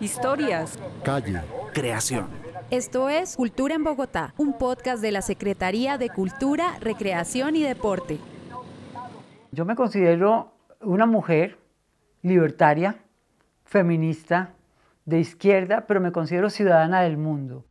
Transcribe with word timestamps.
Historias. 0.00 0.78
Calle. 1.04 1.40
Creación. 1.72 2.28
Esto 2.70 3.08
es 3.08 3.36
Cultura 3.36 3.74
en 3.74 3.84
Bogotá, 3.84 4.32
un 4.38 4.56
podcast 4.56 5.02
de 5.02 5.12
la 5.12 5.22
Secretaría 5.22 5.98
de 5.98 6.08
Cultura, 6.08 6.78
Recreación 6.80 7.56
y 7.56 7.62
Deporte. 7.62 8.18
Yo 9.52 9.64
me 9.64 9.74
considero 9.74 10.52
una 10.80 11.06
mujer 11.06 11.58
libertaria, 12.22 13.02
feminista, 13.64 14.54
de 15.04 15.20
izquierda, 15.20 15.86
pero 15.86 16.00
me 16.00 16.12
considero 16.12 16.50
ciudadana 16.50 17.02
del 17.02 17.16
mundo. 17.16 17.64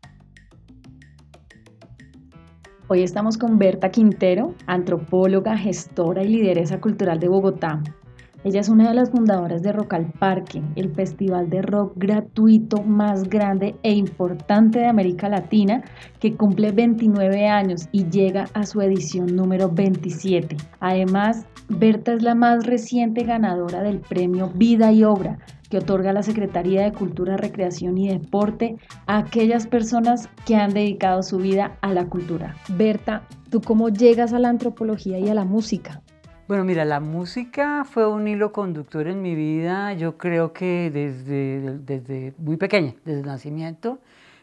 Hoy 2.88 3.04
estamos 3.04 3.38
con 3.38 3.60
Berta 3.60 3.92
Quintero, 3.92 4.56
antropóloga, 4.66 5.58
gestora 5.58 6.24
y 6.24 6.30
lideresa 6.30 6.82
cultural 6.82 7.20
de 7.20 7.28
Bogotá. 7.28 7.82
Ella 8.46 8.62
es 8.62 8.70
una 8.70 8.88
de 8.88 8.94
las 8.94 9.12
fundadoras 9.12 9.62
de 9.64 9.74
Rock 9.74 9.96
al 9.96 10.06
Parque, 10.14 10.62
el 10.78 10.94
festival 10.94 11.50
de 11.50 11.62
rock 11.62 11.92
gratuito 11.98 12.82
más 12.84 13.28
grande 13.28 13.76
e 13.84 13.92
importante 13.92 14.80
de 14.80 14.88
América 14.88 15.28
Latina, 15.28 15.84
que 16.22 16.36
cumple 16.36 16.72
29 16.72 17.48
años 17.48 17.90
y 17.92 18.06
llega 18.10 18.46
a 18.54 18.66
su 18.66 18.80
edición 18.80 19.36
número 19.36 19.70
27. 19.70 20.56
Además, 20.80 21.46
Berta 21.68 22.14
es 22.14 22.24
la 22.24 22.34
más 22.34 22.66
reciente 22.66 23.24
ganadora 23.24 23.84
del 23.84 24.00
premio 24.00 24.50
Vida 24.56 24.94
y 24.94 25.04
Obra, 25.04 25.40
que 25.70 25.80
otorga 25.80 26.14
la 26.14 26.24
Secretaría 26.24 26.84
de 26.84 26.94
Cultura, 26.94 27.36
Recreación 27.36 27.98
y 27.98 28.08
Deporte 28.08 28.78
a 29.06 29.18
aquellas 29.18 29.68
personas 29.68 30.30
que 30.46 30.56
han 30.56 30.74
dedicado 30.74 31.24
su 31.24 31.40
vida 31.40 31.78
a 31.82 31.94
la 31.94 32.08
cultura. 32.08 32.56
Berta, 32.70 33.24
¿tú 33.50 33.60
cómo 33.60 33.90
llegas 33.90 34.32
a 34.32 34.40
la 34.40 34.48
antropología 34.48 35.20
y 35.20 35.28
a 35.28 35.34
la 35.34 35.44
música? 35.44 36.02
Bueno, 36.50 36.64
mira, 36.64 36.84
la 36.84 37.00
música 37.00 37.86
fue 37.86 38.08
un 38.08 38.28
hilo 38.28 38.52
conductor 38.52 39.06
en 39.06 39.22
mi 39.22 39.36
vida, 39.36 39.94
yo 39.94 40.18
creo 40.18 40.52
que 40.52 40.90
desde, 40.92 41.78
desde 41.78 42.34
muy 42.40 42.58
pequeña, 42.58 42.96
desde 43.06 43.20
el 43.20 43.28
nacimiento. 43.28 44.00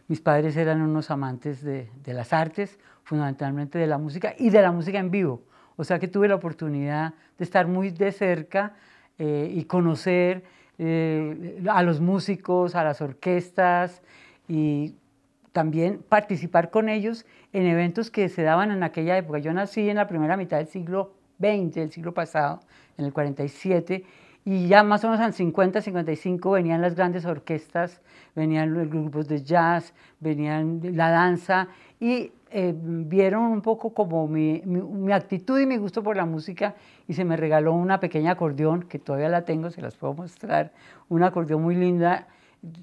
Mis 0.06 0.20
padres 0.20 0.56
eran 0.56 0.82
unos 0.82 1.10
amantes 1.10 1.64
de, 1.64 1.90
de, 2.04 2.14
las 2.14 2.32
artes, 2.32 2.78
fundamentalmente 3.02 3.80
de 3.80 3.88
la 3.88 3.98
música 3.98 4.36
y 4.38 4.50
de 4.50 4.62
la 4.62 4.70
música 4.70 5.00
en 5.00 5.10
vivo. 5.10 5.42
O 5.74 5.82
sea 5.82 5.98
que 5.98 6.06
tuve 6.06 6.28
la 6.28 6.36
oportunidad 6.36 7.14
de 7.38 7.44
estar 7.44 7.66
muy 7.66 7.90
de 7.90 8.12
cerca 8.12 8.74
eh, 9.18 9.50
y 9.52 9.64
conocer 9.64 10.44
eh, 10.78 11.60
a 11.68 11.82
los 11.82 12.00
músicos, 12.00 12.76
a 12.76 12.84
las 12.84 13.00
orquestas 13.00 14.00
y 14.46 14.94
también 15.50 16.04
participar 16.08 16.70
con 16.70 16.88
ellos 16.88 17.26
en 17.52 17.66
eventos 17.66 18.12
que 18.12 18.28
se 18.28 18.42
daban 18.42 18.70
en 18.70 18.84
aquella 18.84 19.18
época. 19.18 19.40
Yo 19.40 19.52
nací 19.52 19.90
en 19.90 19.96
la 19.96 20.06
primera 20.06 20.36
mitad 20.36 20.58
del 20.58 20.68
siglo 20.68 21.16
XX 21.40 21.74
del 21.74 21.90
siglo 21.90 22.12
pasado, 22.12 22.60
en 22.96 23.04
el 23.04 23.12
47, 23.12 24.04
y 24.44 24.68
ya 24.68 24.84
más 24.84 25.02
o 25.02 25.10
menos 25.10 25.26
en 25.26 25.32
50, 25.32 25.80
55 25.80 26.52
venían 26.52 26.80
las 26.80 26.94
grandes 26.94 27.24
orquestas, 27.24 28.00
venían 28.36 28.72
los 28.72 28.88
grupos 28.88 29.26
de 29.26 29.42
jazz, 29.42 29.92
venían 30.20 30.80
la 30.96 31.10
danza, 31.10 31.68
y 31.98 32.30
eh, 32.52 32.72
vieron 32.76 33.42
un 33.46 33.60
poco 33.60 33.92
como 33.92 34.28
mi, 34.28 34.62
mi, 34.64 35.12
actitud 35.12 35.58
y 35.58 35.66
mi 35.66 35.78
gusto 35.78 36.02
por 36.02 36.16
la 36.16 36.26
música, 36.26 36.76
y 37.08 37.14
se 37.14 37.24
me 37.24 37.36
regaló 37.36 37.72
una 37.72 37.98
pequeña 37.98 38.32
acordeón, 38.32 38.84
que 38.84 39.00
todavía 39.00 39.28
la 39.28 39.44
tengo, 39.44 39.70
se 39.70 39.82
las 39.82 39.96
puedo 39.96 40.14
mostrar, 40.14 40.72
una 41.08 41.26
acordeón 41.26 41.62
muy 41.62 41.74
linda, 41.74 42.28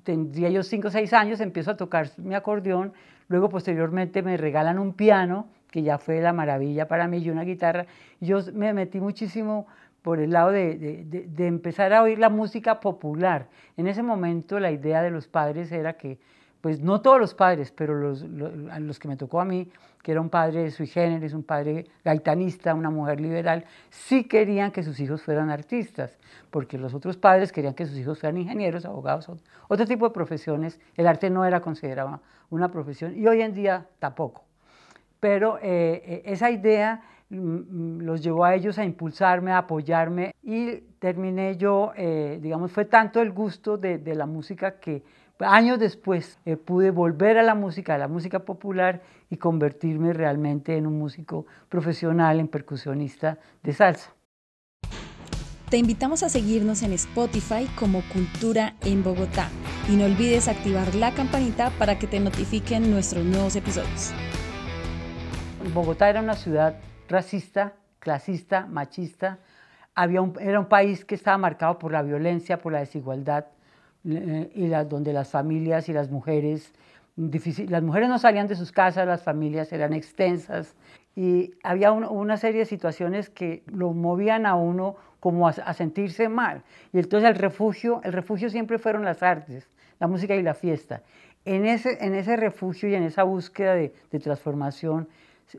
tendría 0.04 0.50
yo 0.50 0.64
5 0.64 0.90
o 0.90 0.92
6 0.92 1.14
años, 1.14 1.40
empiezo 1.40 1.72
a 1.72 1.78
tocar 1.78 2.10
mi 2.18 2.36
acordeón, 2.36 2.92
luego 3.30 3.48
posteriormente 3.48 4.22
me 4.22 4.36
regalan 4.36 4.80
un 4.80 4.92
piano, 4.92 5.48
que 5.74 5.82
ya 5.82 5.98
fue 5.98 6.22
la 6.22 6.34
maravilla 6.34 6.88
para 6.88 7.08
mí, 7.08 7.18
y 7.18 7.32
una 7.32 7.42
guitarra. 7.42 7.88
Yo 8.22 8.38
me 8.54 8.76
metí 8.76 9.00
muchísimo 9.02 9.66
por 10.04 10.20
el 10.20 10.30
lado 10.30 10.52
de, 10.52 11.04
de, 11.28 11.48
empezar 11.48 11.94
a 11.94 12.04
oír 12.04 12.20
la 12.20 12.30
música 12.30 12.80
popular. 12.80 13.48
En 13.76 13.88
ese 13.88 14.04
momento 14.04 14.60
la 14.60 14.70
idea 14.70 15.02
de 15.02 15.10
los 15.10 15.28
padres 15.28 15.72
era 15.72 15.94
que, 15.94 16.20
pues 16.62 16.80
no 16.80 17.02
todos 17.02 17.20
los 17.20 17.34
padres, 17.34 17.72
pero 17.72 17.96
los, 17.96 18.22
los, 18.22 19.00
que 19.00 19.08
me 19.08 19.18
tocó 19.18 19.42
a 19.42 19.46
mí, 19.46 19.68
que 20.04 20.12
era 20.12 20.22
un 20.22 20.30
padre 20.30 20.70
sui 20.70 20.86
generis, 20.86 21.34
un 21.34 21.42
padre 21.42 21.88
gaitanista, 22.06 22.76
una 22.76 22.92
mujer 22.92 23.20
liberal, 23.20 23.66
sí 23.90 24.26
querían 24.26 24.72
que 24.72 24.84
sus 24.84 25.00
hijos 25.00 25.24
fueran 25.24 25.50
artistas, 25.50 26.20
porque 26.52 26.78
los 26.78 26.94
otros 26.94 27.18
padres 27.18 27.52
querían 27.52 27.74
que 27.74 27.88
sus 27.88 27.98
hijos 27.98 28.20
fueran 28.20 28.38
ingenieros, 28.38 28.86
abogados, 28.86 29.28
otro 29.70 29.88
tipo 29.88 30.08
de 30.08 30.14
profesiones. 30.14 30.80
El 30.96 31.08
arte 31.08 31.32
no 31.32 31.46
era 31.46 31.62
considerado 31.62 32.22
una 32.52 32.70
profesión 32.70 33.18
y 33.18 33.26
hoy 33.26 33.42
en 33.42 33.56
día 33.56 33.88
tampoco 33.98 34.53
pero 35.24 35.58
eh, 35.60 36.04
eh, 36.06 36.22
esa 36.26 36.52
idea 36.52 37.02
mm, 37.30 37.38
mm, 37.38 38.02
los 38.02 38.22
llevó 38.22 38.44
a 38.44 38.56
ellos 38.56 38.78
a 38.78 38.84
impulsarme, 38.84 39.54
a 39.54 39.60
apoyarme 39.60 40.36
y 40.44 40.82
terminé 41.00 41.56
yo, 41.56 41.94
eh, 41.96 42.40
digamos, 42.42 42.74
fue 42.74 42.84
tanto 42.84 43.22
el 43.22 43.32
gusto 43.32 43.78
de, 43.78 44.02
la 44.16 44.26
música 44.26 44.82
que 44.82 45.02
años 45.40 45.80
después 45.80 46.40
pude 46.66 46.92
volver 46.92 47.38
a 47.38 47.44
la 47.44 47.56
música, 47.56 47.96
a 47.96 47.98
la 47.98 48.10
música 48.10 48.40
popular 48.40 49.02
y 49.30 49.38
convertirme 49.38 50.12
realmente 50.12 50.76
en 50.76 50.88
un 50.88 51.00
músico 51.00 51.46
profesional, 51.70 52.42
en 52.42 52.50
percusionista 52.50 53.38
de 53.64 53.72
salsa. 53.72 54.14
Te 55.70 55.78
invitamos 55.78 56.22
a 56.24 56.28
seguirnos 56.28 56.84
en 56.84 56.92
Spotify 56.92 57.66
como 57.80 58.02
Cultura 58.12 58.76
en 58.82 59.04
Bogotá 59.06 59.48
y 59.90 59.96
no 59.96 60.04
olvides 60.04 60.50
activar 60.50 60.94
la 60.96 61.14
campanita 61.14 61.72
para 61.80 61.98
que 61.98 62.08
te 62.08 62.20
notifiquen 62.20 62.92
nuestros 62.92 63.24
nuevos 63.24 63.56
episodios. 63.56 64.14
Bogotá 65.72 66.10
era 66.10 66.20
una 66.20 66.36
ciudad 66.36 66.76
racista, 67.08 67.74
clasista, 68.00 68.66
machista. 68.66 69.40
Había 69.96 70.20
era 70.42 70.60
un 70.60 70.66
país 70.66 71.06
que 71.06 71.16
estaba 71.16 71.38
marcado 71.38 71.80
por 71.80 71.92
la 71.92 72.02
violencia, 72.02 72.58
por 72.60 72.74
la 72.74 72.80
desigualdad, 72.80 73.46
eh, 74.06 74.52
y 74.54 74.68
donde 74.68 75.14
las 75.14 75.30
familias 75.30 75.88
y 75.88 75.94
las 75.94 76.12
mujeres, 76.12 76.74
las 77.16 77.82
mujeres 77.82 78.10
no 78.10 78.20
salían 78.20 78.48
de 78.48 78.56
sus 78.56 78.74
casas, 78.74 79.08
las 79.08 79.24
familias 79.24 79.72
eran 79.72 79.94
extensas, 79.94 80.76
y 81.16 81.54
había 81.64 81.92
una 81.94 82.38
serie 82.38 82.62
de 82.62 82.66
situaciones 82.66 83.30
que 83.30 83.64
lo 83.68 83.94
movían 83.94 84.46
a 84.46 84.56
uno 84.56 84.98
como 85.22 85.48
a, 85.48 85.74
sentirse 85.74 86.28
mal. 86.28 86.64
Y 86.92 87.00
entonces 87.00 87.30
el 87.30 87.36
refugio, 87.36 88.02
el 88.04 88.12
refugio 88.12 88.50
siempre 88.50 88.80
fueron 88.80 89.06
las 89.06 89.24
artes, 89.24 89.70
la 90.00 90.08
música 90.08 90.36
y 90.36 90.42
la 90.42 90.56
fiesta. 90.56 91.04
En 91.46 91.66
ese, 91.66 92.04
en 92.04 92.16
ese 92.16 92.36
refugio 92.36 92.90
y 92.90 92.96
en 92.96 93.04
esa 93.04 93.24
búsqueda 93.24 93.76
de 93.76 94.20
transformación, 94.20 95.08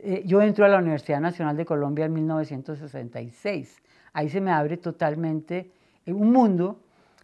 eh, 0.01 0.23
yo 0.25 0.41
entro 0.41 0.65
a 0.65 0.67
la 0.67 0.77
Universidad 0.77 1.19
Nacional 1.19 1.55
de 1.55 1.65
Colombia 1.65 2.05
en 2.05 2.13
1966. 2.13 3.81
Ahí 4.13 4.29
se 4.29 4.41
me 4.41 4.51
abre 4.51 4.77
totalmente 4.77 5.71
un 6.07 6.31
mundo, 6.31 6.79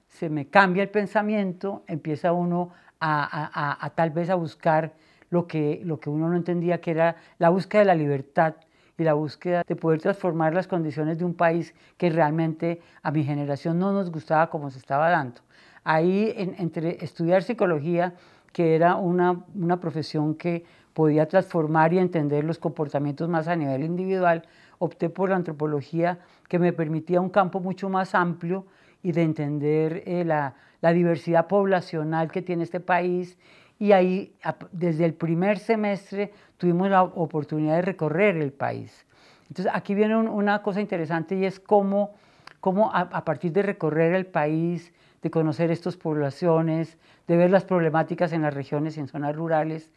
se 0.08 0.30
me 0.30 0.48
cambia 0.48 0.84
el 0.84 0.90
pensamiento, 0.90 1.84
empieza 1.88 2.34
uno 2.34 2.72
a, 3.00 3.92
tal 3.96 4.12
vez 4.12 4.30
a 4.30 4.36
buscar 4.36 4.94
lo 5.30 5.48
que, 5.48 5.82
lo 5.84 6.00
que 6.00 6.10
uno 6.10 6.30
no 6.30 6.36
entendía, 6.36 6.82
que 6.82 6.92
era 6.92 7.16
la 7.40 7.50
búsqueda 7.50 7.80
de 7.82 7.86
la 7.86 7.96
libertad 7.96 8.56
y 8.98 9.04
la 9.04 9.14
búsqueda 9.14 9.64
de 9.66 9.76
poder 9.76 10.02
transformar 10.02 10.54
las 10.54 10.68
condiciones 10.68 11.18
de 11.18 11.26
un 11.26 11.34
país 11.34 11.74
que 11.98 12.10
realmente 12.10 12.82
a 13.02 13.12
mi 13.12 13.24
generación 13.24 13.80
no 13.80 13.94
nos 13.94 14.12
gustaba 14.12 14.50
como 14.50 14.70
se 14.70 14.78
estaba 14.78 15.10
dando. 15.10 15.42
Ahí, 15.84 16.34
entre 16.36 17.04
estudiar 17.04 17.42
psicología, 17.42 18.14
que 18.54 18.76
era 18.76 18.96
una, 18.96 19.44
una 19.56 19.80
profesión 19.80 20.36
que 20.36 20.66
podía 20.94 21.28
transformar 21.28 21.94
y 21.94 22.00
entender 22.00 22.44
los 22.44 22.58
comportamientos 22.58 23.30
más 23.30 23.48
a 23.48 23.56
nivel 23.56 23.84
individual, 23.84 24.44
opté 24.80 25.10
por 25.10 25.30
la 25.30 25.36
antropología 25.36 26.20
que 26.48 26.60
me 26.60 26.74
permitía 26.74 27.22
un 27.22 27.30
campo 27.30 27.60
mucho 27.60 27.90
más 27.90 28.16
amplio 28.16 28.66
y 29.04 29.12
de 29.12 29.24
entender 29.24 30.04
eh, 30.06 30.24
la, 30.26 30.56
diversidad 30.94 31.48
poblacional 31.48 32.32
que 32.32 32.42
tiene 32.42 32.64
este 32.64 32.80
país. 32.80 33.38
Y 33.80 33.94
ahí, 33.94 34.36
desde 34.72 35.06
el 35.06 35.14
primer 35.14 35.60
semestre, 35.60 36.32
tuvimos 36.58 36.90
la 36.90 37.04
oportunidad 37.04 37.76
de 37.76 37.82
recorrer 37.84 38.38
el 38.38 38.52
país. 38.52 39.06
Entonces, 39.48 39.72
aquí 39.74 39.96
viene 39.96 40.18
una 40.18 40.62
cosa 40.62 40.82
interesante 40.82 41.36
y 41.36 41.46
es 41.46 41.60
cómo, 41.60 42.16
cómo 42.60 42.92
a, 42.94 43.02
a 43.02 43.26
partir 43.26 43.52
de 43.52 43.64
recorrer 43.64 44.14
el 44.14 44.26
país, 44.26 44.94
de 45.22 45.30
conocer 45.30 45.72
estas 45.72 45.98
poblaciones, 45.98 46.98
de 47.28 47.38
ver 47.38 47.52
las 47.52 47.66
problemáticas 47.66 48.34
en 48.34 48.42
las 48.42 48.54
regiones 48.54 48.98
y 48.98 49.00
en 49.00 49.08
zonas 49.08 49.36
rurales, 49.36 49.92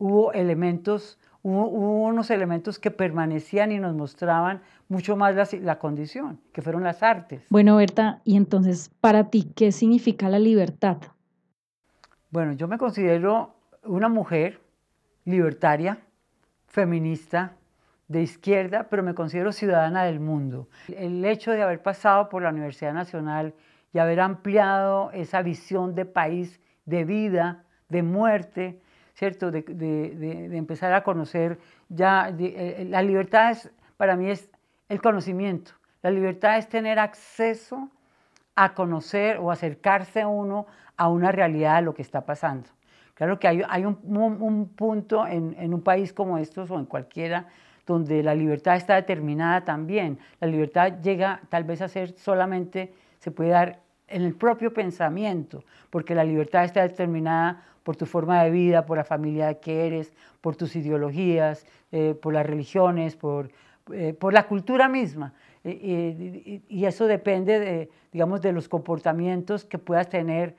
hubo 0.00 0.32
elementos, 0.32 1.18
hubo, 1.42 1.68
unos 1.68 2.30
elementos 2.30 2.80
que 2.80 2.90
permanecían 2.90 3.70
y 3.70 3.78
nos 3.78 3.94
mostraban 3.94 4.62
mucho 4.88 5.16
más 5.16 5.36
la, 5.36 5.46
la, 5.60 5.78
condición, 5.78 6.40
que 6.52 6.62
fueron 6.62 6.82
las 6.82 7.04
artes. 7.04 7.44
Bueno, 7.50 7.76
Berta, 7.76 8.20
y 8.24 8.36
entonces, 8.36 8.90
para 9.00 9.30
ti, 9.30 9.52
¿qué 9.54 9.70
significa 9.70 10.28
la 10.28 10.40
libertad? 10.40 10.96
Bueno, 12.30 12.54
yo 12.54 12.66
me 12.66 12.78
considero 12.78 13.54
una 13.84 14.08
mujer 14.08 14.60
libertaria, 15.24 15.98
feminista, 16.66 17.56
de 18.08 18.22
izquierda, 18.22 18.88
pero 18.90 19.04
me 19.04 19.14
considero 19.14 19.52
ciudadana 19.52 20.02
del 20.02 20.18
mundo. 20.18 20.68
El 20.88 21.24
hecho 21.24 21.52
de 21.52 21.62
haber 21.62 21.80
pasado 21.80 22.28
por 22.28 22.42
la 22.42 22.48
Universidad 22.48 22.92
Nacional 22.92 23.54
y 23.92 23.98
haber 23.98 24.18
ampliado 24.20 25.12
esa 25.12 25.42
visión 25.42 25.94
de 25.94 26.06
país, 26.06 26.60
de 26.86 27.04
vida, 27.04 27.64
de 27.88 28.02
muerte, 28.02 28.80
¿cierto? 29.14 29.50
De, 29.50 30.56
empezar 30.56 30.92
a 30.92 31.02
conocer 31.02 31.58
ya, 31.88 32.34
eh, 32.38 32.86
la 32.88 33.02
libertad 33.02 33.52
es, 33.52 33.70
para 33.96 34.16
mí 34.16 34.30
es 34.30 34.50
el 34.88 35.00
conocimiento, 35.00 35.72
la 36.02 36.10
libertad 36.10 36.58
es 36.58 36.68
tener 36.68 36.98
acceso 36.98 37.88
a 38.54 38.74
conocer 38.74 39.38
o 39.38 39.50
acercarse 39.50 40.24
uno 40.24 40.66
a 40.96 41.08
una 41.08 41.32
realidad 41.32 41.76
de 41.76 41.82
lo 41.82 41.94
que 41.94 42.02
está 42.02 42.24
pasando. 42.24 42.68
Claro 43.14 43.38
que 43.38 43.48
hay, 43.48 43.84
un, 43.84 44.72
punto 44.74 45.26
en, 45.26 45.54
en, 45.58 45.74
un 45.74 45.82
país 45.82 46.12
como 46.12 46.38
estos 46.38 46.70
o 46.70 46.78
en 46.78 46.86
cualquiera 46.86 47.48
donde 47.86 48.22
la 48.22 48.34
libertad 48.34 48.76
está 48.76 48.94
determinada 48.94 49.62
también. 49.64 50.18
La 50.40 50.48
libertad 50.48 51.00
llega 51.02 51.40
tal 51.48 51.64
vez 51.64 51.82
a 51.82 51.88
ser 51.88 52.16
solamente, 52.16 52.94
se 53.18 53.30
puede 53.30 53.50
dar 53.50 53.80
en 54.08 54.22
el 54.22 54.34
propio 54.34 54.72
pensamiento, 54.72 55.64
porque 55.90 56.14
la 56.14 56.24
libertad 56.24 56.64
está 56.64 56.82
determinada 56.82 57.62
por 57.82 57.96
tu 57.96 58.06
forma 58.06 58.42
de 58.42 58.50
vida, 58.50 58.86
por 58.86 58.96
la 58.98 59.04
familia 59.04 59.60
que 59.60 59.86
eres, 59.86 60.12
por 60.40 60.56
tus 60.56 60.76
ideologías, 60.76 61.66
eh, 61.92 62.14
por 62.20 62.32
las 62.34 62.46
religiones, 62.46 63.16
por, 63.16 63.50
eh, 63.92 64.14
por 64.14 64.32
la 64.32 64.46
cultura 64.46 64.88
misma. 64.88 65.34
y 65.62 66.84
eso 66.86 67.06
depende 67.06 67.60
de, 67.60 67.90
digamos, 68.12 68.40
de 68.40 68.52
los 68.52 68.66
comportamientos 68.66 69.66
que 69.66 69.76
puedas 69.76 70.08
tener 70.08 70.56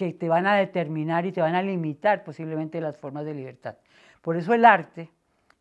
que 0.00 0.14
te 0.14 0.30
van 0.30 0.46
a 0.46 0.54
determinar 0.56 1.26
y 1.26 1.32
te 1.32 1.42
van 1.42 1.54
a 1.54 1.60
limitar 1.60 2.24
posiblemente 2.24 2.80
las 2.80 2.96
formas 2.96 3.26
de 3.26 3.34
libertad. 3.34 3.76
Por 4.22 4.38
eso 4.38 4.54
el 4.54 4.64
arte 4.64 5.10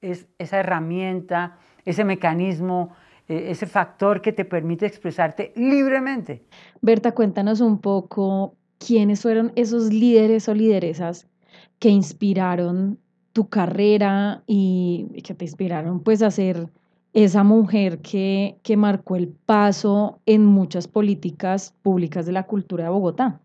es 0.02 0.28
esa 0.38 0.62
herramienta, 0.62 1.58
ese 1.84 2.06
mecanismo, 2.06 2.96
eh, 3.28 3.52
ese 3.52 3.66
factor 3.66 4.22
que 4.22 4.32
te 4.32 4.46
permite 4.46 4.86
expresarte 4.86 5.52
libremente. 5.58 6.44
Berta, 6.82 7.12
cuéntanos 7.12 7.60
un 7.60 7.80
poco 7.82 8.56
quiénes 8.80 9.22
fueron 9.22 9.52
esos 9.56 9.94
líderes 9.94 10.50
o 10.50 10.54
lideresas 10.54 11.28
que 11.78 11.90
inspiraron 11.90 13.00
tu 13.34 13.48
carrera 13.48 14.44
y 14.48 15.22
que 15.24 15.36
te 15.36 15.46
inspiraron 15.46 16.02
pues 16.02 16.22
a 16.22 16.32
ser 16.32 16.70
esa 17.14 17.44
mujer 17.44 18.00
que, 18.00 18.60
que 18.64 18.78
marcó 18.78 19.16
el 19.16 19.28
paso 19.28 20.22
en 20.26 20.46
muchas 20.46 20.88
políticas 20.88 21.74
públicas 21.82 22.26
de 22.26 22.32
la 22.32 22.44
cultura 22.44 22.86
de 22.86 22.90
Bogotá. 22.90 23.42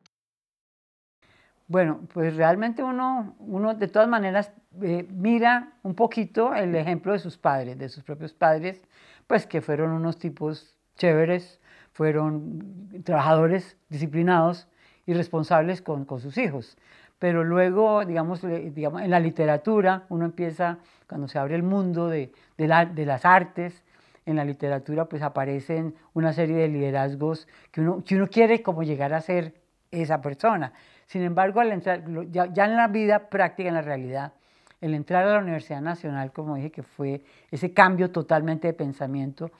Bueno, 1.66 2.00
pues 2.12 2.36
realmente 2.36 2.82
uno, 2.82 3.34
uno 3.38 3.74
de 3.74 3.88
todas 3.88 4.08
maneras 4.08 4.52
eh, 4.82 5.06
mira 5.10 5.72
un 5.82 5.94
poquito 5.94 6.54
el 6.54 6.74
ejemplo 6.74 7.12
de 7.12 7.18
sus 7.18 7.38
padres, 7.38 7.78
de 7.78 7.88
sus 7.88 8.04
propios 8.04 8.34
padres, 8.34 8.82
pues 9.26 9.46
que 9.46 9.62
fueron 9.62 9.92
unos 9.92 10.18
tipos 10.18 10.76
chéveres, 10.96 11.60
fueron 11.92 13.02
trabajadores 13.04 13.78
disciplinados 13.88 14.68
y 15.06 15.14
responsables 15.14 15.82
con, 15.82 16.04
con 16.04 16.20
sus 16.20 16.38
hijos. 16.38 16.76
Pero 17.18 17.44
luego, 17.44 18.04
digamos, 18.04 18.42
digamos, 18.42 19.02
en 19.02 19.10
la 19.10 19.20
literatura, 19.20 20.04
uno 20.08 20.24
empieza, 20.24 20.78
cuando 21.08 21.28
se 21.28 21.38
abre 21.38 21.54
el 21.54 21.62
mundo 21.62 22.08
de, 22.08 22.32
de, 22.58 22.66
la, 22.66 22.84
de 22.84 23.06
las 23.06 23.24
artes, 23.24 23.82
en 24.26 24.36
la 24.36 24.44
literatura 24.44 25.06
pues 25.06 25.22
aparecen 25.22 25.94
una 26.14 26.32
serie 26.32 26.56
de 26.56 26.68
liderazgos 26.68 27.46
que 27.70 27.80
uno, 27.80 28.02
que 28.04 28.16
uno 28.16 28.28
quiere 28.28 28.62
como 28.62 28.82
llegar 28.82 29.12
a 29.12 29.20
ser 29.20 29.54
esa 29.90 30.20
persona. 30.20 30.72
Sin 31.06 31.22
embargo, 31.22 31.60
al 31.60 31.72
entrar, 31.72 32.02
ya, 32.30 32.64
en 32.64 32.76
la 32.76 32.88
vida 32.88 33.28
práctica, 33.28 33.68
en 33.68 33.74
la 33.74 33.82
realidad, 33.82 34.32
el 34.80 34.94
entrar 34.94 35.26
a 35.26 35.34
la 35.34 35.38
Universidad 35.38 35.80
Nacional, 35.80 36.32
como 36.32 36.56
dije, 36.56 36.70
que 36.70 36.82
fue 36.82 37.22
ese 37.50 37.72
cambio 37.72 38.10
totalmente 38.10 38.68
de 38.68 38.74
pensamiento, 38.74 39.50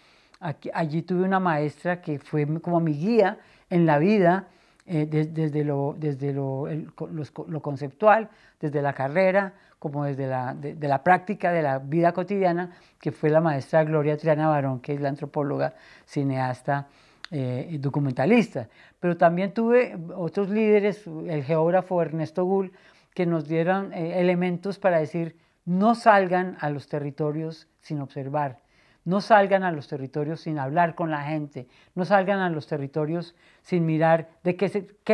allí 0.72 1.02
tuve 1.02 1.22
una 1.22 1.40
maestra 1.40 2.02
que 2.02 2.18
fue 2.18 2.46
como 2.60 2.80
mi 2.80 2.92
guía 2.92 3.38
en 3.70 3.86
la 3.86 3.98
vida, 3.98 4.48
eh, 4.86 5.06
desde, 5.06 5.64
lo, 5.64 5.94
desde 5.98 6.32
lo, 6.32 6.68
lo, 6.68 7.62
conceptual, 7.62 8.28
desde 8.60 8.82
la 8.82 8.92
carrera, 8.92 9.54
como 9.78 10.04
desde 10.04 10.26
la, 10.26 10.54
de, 10.54 10.76
la 10.88 11.02
práctica 11.02 11.52
de 11.52 11.62
la 11.62 11.78
vida 11.78 12.12
cotidiana, 12.12 12.76
que 13.00 13.10
fue 13.10 13.30
la 13.30 13.40
maestra 13.40 13.84
Gloria 13.84 14.16
Triana 14.16 14.48
Barón, 14.48 14.80
que 14.80 14.92
es 14.92 15.00
la 15.00 15.08
antropóloga, 15.08 15.74
cineasta 16.04 16.88
eh, 17.30 17.78
documentalista. 17.80 18.68
Pero 19.00 19.16
también 19.16 19.52
tuve 19.52 19.96
otros 20.14 20.50
líderes, 20.50 21.06
el 21.06 21.42
geógrafo 21.44 22.02
Ernesto 22.02 22.44
Gull, 22.44 22.72
que 23.14 23.24
nos 23.24 23.48
dieron 23.48 23.92
eh, 23.92 24.20
elementos 24.20 24.78
para 24.78 24.98
decir, 24.98 25.36
no 25.64 25.94
salgan 25.94 26.58
a 26.60 26.68
los 26.68 26.88
territorios 26.88 27.68
sin 27.80 28.00
observar, 28.00 28.58
no 29.04 29.20
salgan 29.20 29.62
a 29.62 29.72
los 29.72 29.88
territorios 29.88 30.40
sin 30.40 30.58
hablar 30.58 30.94
con 30.94 31.10
la 31.10 31.22
gente, 31.22 31.66
no 31.94 32.04
salgan 32.04 32.40
a 32.40 32.50
los 32.50 32.66
territorios 32.66 33.34
sin 33.62 33.84
mirar 33.86 34.30
de 34.42 34.56
qué 34.56 34.66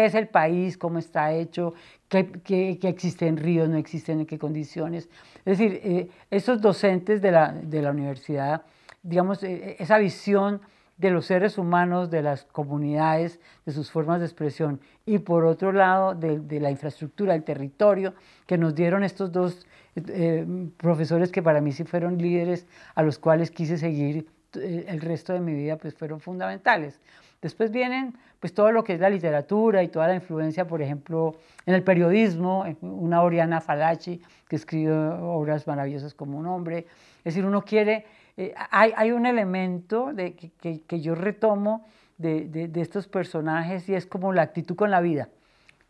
es, 0.04 0.14
el 0.14 0.28
país, 0.28 0.78
cómo 0.78 0.98
está 0.98 1.32
hecho, 1.32 1.74
qué, 2.08 2.78
existen 2.82 3.36
ríos, 3.36 3.68
no 3.68 3.76
existen, 3.76 4.20
en 4.20 4.26
qué 4.26 4.38
condiciones. 4.38 5.08
Es 5.44 5.58
decir, 5.58 5.80
eh, 5.82 6.08
esos 6.30 6.60
docentes 6.60 7.20
de 7.20 7.32
la, 7.32 7.52
de 7.52 7.82
la 7.82 7.90
universidad, 7.90 8.62
digamos, 9.02 9.42
esa 9.42 9.98
visión 9.98 10.60
de 11.00 11.10
los 11.10 11.24
seres 11.24 11.56
humanos, 11.56 12.10
de 12.10 12.22
las 12.22 12.44
comunidades, 12.44 13.40
de 13.64 13.72
sus 13.72 13.90
formas 13.90 14.20
de 14.20 14.26
expresión, 14.26 14.80
y 15.06 15.18
por 15.18 15.46
otro 15.46 15.72
lado 15.72 16.14
de, 16.14 16.60
la 16.60 16.70
infraestructura, 16.70 17.34
el 17.34 17.42
territorio, 17.42 18.14
que 18.46 18.58
nos 18.58 18.74
dieron 18.74 19.02
estos 19.02 19.32
dos 19.32 19.66
eh, 19.96 20.46
profesores 20.76 21.32
que 21.32 21.42
para 21.42 21.62
mí 21.62 21.72
sí 21.72 21.84
fueron 21.84 22.18
líderes, 22.18 22.66
a 22.94 23.02
los 23.02 23.18
cuales 23.18 23.50
quise 23.50 23.78
seguir 23.78 24.26
eh, 24.54 24.84
el 24.88 25.00
resto 25.00 25.32
de 25.32 25.40
mi 25.40 25.54
vida, 25.54 25.76
pues 25.76 25.94
fueron 25.94 26.20
fundamentales. 26.20 27.00
Después 27.40 27.70
vienen 27.70 28.14
pues 28.38 28.52
todo 28.52 28.70
lo 28.70 28.84
que 28.84 28.92
es 28.92 29.00
la 29.00 29.08
literatura 29.08 29.82
y 29.82 29.88
toda 29.88 30.08
la 30.08 30.14
influencia, 30.14 30.66
por 30.66 30.82
ejemplo, 30.82 31.36
en 31.64 31.74
el 31.74 31.82
periodismo, 31.82 32.66
una 32.82 33.22
Oriana 33.22 33.62
Falachi 33.62 34.20
que 34.48 34.56
escribe 34.56 34.92
obras 34.92 35.66
maravillosas 35.66 36.12
como 36.12 36.36
un 36.36 36.46
hombre. 36.46 36.86
Es 37.18 37.34
decir, 37.34 37.46
uno 37.46 37.62
quiere 37.62 38.04
eh, 38.40 38.54
hay, 38.70 39.12
un 39.12 39.26
elemento 39.26 40.12
que, 40.16 41.00
yo 41.02 41.14
retomo 41.14 41.84
de, 42.16 42.70
estos 42.76 43.06
personajes 43.06 43.86
y 43.90 43.94
es 43.94 44.06
como 44.06 44.32
la 44.32 44.40
actitud 44.40 44.76
con 44.76 44.90
la 44.90 45.02
vida. 45.02 45.28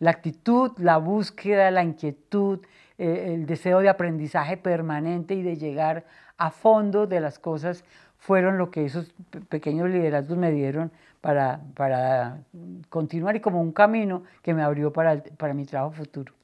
La 0.00 0.10
actitud, 0.10 0.72
la 0.78 0.96
búsqueda, 0.96 1.70
la 1.70 1.84
inquietud, 1.84 2.58
eh, 2.98 3.34
el 3.34 3.46
deseo 3.46 3.78
de 3.78 3.88
aprendizaje 3.88 4.56
permanente 4.56 5.34
y 5.34 5.42
de 5.42 5.58
llegar 5.58 6.06
a 6.38 6.50
fondo 6.50 7.06
de 7.06 7.20
las 7.20 7.38
cosas 7.38 7.84
fueron 8.18 8.58
lo 8.58 8.72
que 8.72 8.84
esos 8.84 9.14
pequeños 9.48 9.88
liderazgos 9.88 10.36
me 10.36 10.50
dieron 10.50 10.90
para, 11.20 12.40
continuar 12.88 13.36
y 13.36 13.40
como 13.40 13.60
un 13.60 13.70
camino 13.70 14.24
que 14.42 14.54
me 14.54 14.62
abrió 14.62 14.92
para 14.92 15.54
mi 15.54 15.66
trabajo 15.66 15.92
futuro. 15.92 16.34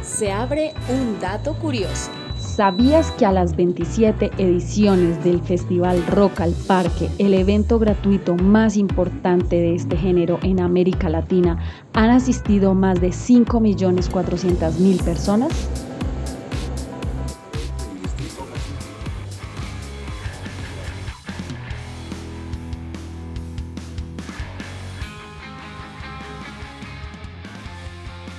Se 0.00 0.32
abre 0.32 0.72
un 0.88 1.20
dato 1.20 1.52
curioso. 1.58 2.25
¿Sabías 2.56 3.10
que 3.10 3.26
a 3.26 3.32
las 3.32 3.54
27 3.54 4.30
ediciones 4.38 5.22
del 5.22 5.42
Festival 5.42 6.02
Rock 6.06 6.40
al 6.40 6.54
Parque, 6.66 7.10
el 7.18 7.34
evento 7.34 7.78
gratuito 7.78 8.34
más 8.34 8.78
importante 8.78 9.56
de 9.56 9.74
este 9.74 9.94
género 9.94 10.38
en 10.42 10.60
América 10.60 11.10
Latina, 11.10 11.58
han 11.92 12.08
asistido 12.08 12.72
más 12.72 12.98
de 12.98 13.08
5.400.000 13.08 15.02
personas? 15.04 15.85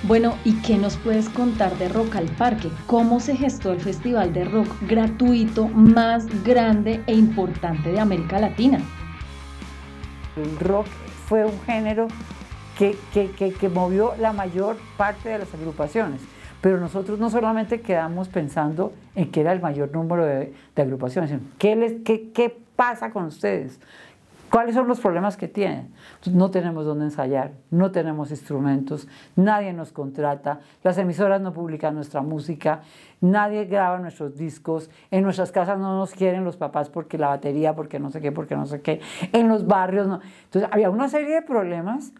Bueno, 0.08 0.38
¿y 0.42 0.54
qué 0.62 0.78
nos 0.78 0.96
puedes 0.96 1.28
contar 1.28 1.76
de 1.76 1.90
Rock 1.90 2.16
al 2.16 2.24
Parque? 2.24 2.70
¿Cómo 2.86 3.20
se 3.20 3.36
gestó 3.36 3.72
el 3.72 3.80
festival 3.80 4.32
de 4.32 4.46
rock 4.46 4.66
gratuito 4.88 5.68
más 5.68 6.24
grande 6.44 7.02
e 7.06 7.12
importante 7.12 7.92
de 7.92 8.00
América 8.00 8.38
Latina? 8.38 8.80
El 10.34 10.58
rock 10.60 10.86
fue 11.26 11.44
un 11.44 11.60
género 11.66 12.08
que, 12.78 12.96
movió 13.68 14.14
la 14.18 14.32
mayor 14.32 14.78
parte 14.96 15.28
de 15.28 15.40
las 15.40 15.52
agrupaciones. 15.52 16.22
Pero 16.62 16.80
nosotros 16.80 17.18
no 17.18 17.28
solamente 17.28 17.82
quedamos 17.82 18.28
pensando 18.28 18.94
en 19.14 19.30
que 19.30 19.42
era 19.42 19.52
el 19.52 19.60
mayor 19.60 19.92
número 19.92 20.24
de, 20.24 20.54
agrupaciones, 20.74 21.28
sino 21.28 21.42
¿qué, 21.58 21.76
les, 21.76 22.00
qué, 22.02 22.30
¿qué 22.30 22.56
pasa 22.76 23.10
con 23.10 23.24
ustedes? 23.26 23.78
¿Cuáles 24.50 24.74
son 24.74 24.88
los 24.88 25.00
problemas 25.00 25.36
que 25.36 25.46
tienen? 25.46 25.92
No 26.32 26.50
tenemos 26.50 26.86
dónde 26.86 27.04
ensayar, 27.04 27.52
no 27.70 27.90
tenemos 27.90 28.30
instrumentos, 28.30 29.06
nadie 29.36 29.74
nos 29.74 29.92
contrata, 29.92 30.60
las 30.82 30.96
emisoras 30.96 31.40
no 31.42 31.52
publican 31.52 31.94
nuestra 31.94 32.22
música, 32.22 32.80
nadie 33.20 33.66
graba 33.66 33.98
nuestros 33.98 34.36
discos, 34.36 34.90
en 35.10 35.24
nuestras 35.24 35.52
casas 35.52 35.78
no 35.78 35.98
nos 35.98 36.12
quieren 36.12 36.44
los 36.44 36.56
papás 36.56 36.88
porque 36.88 37.18
la 37.18 37.28
batería, 37.28 37.74
porque 37.74 37.98
no 37.98 38.10
sé 38.10 38.20
qué, 38.20 38.32
porque 38.32 38.56
no 38.56 38.64
sé 38.66 38.80
qué, 38.80 39.00
en 39.32 39.48
los 39.48 39.66
barrios 39.66 40.06
no. 40.06 40.20
Entonces 40.44 40.70
había 40.72 40.88
una 40.88 41.08
serie 41.08 41.34
de 41.34 41.42
problemas 41.42 42.12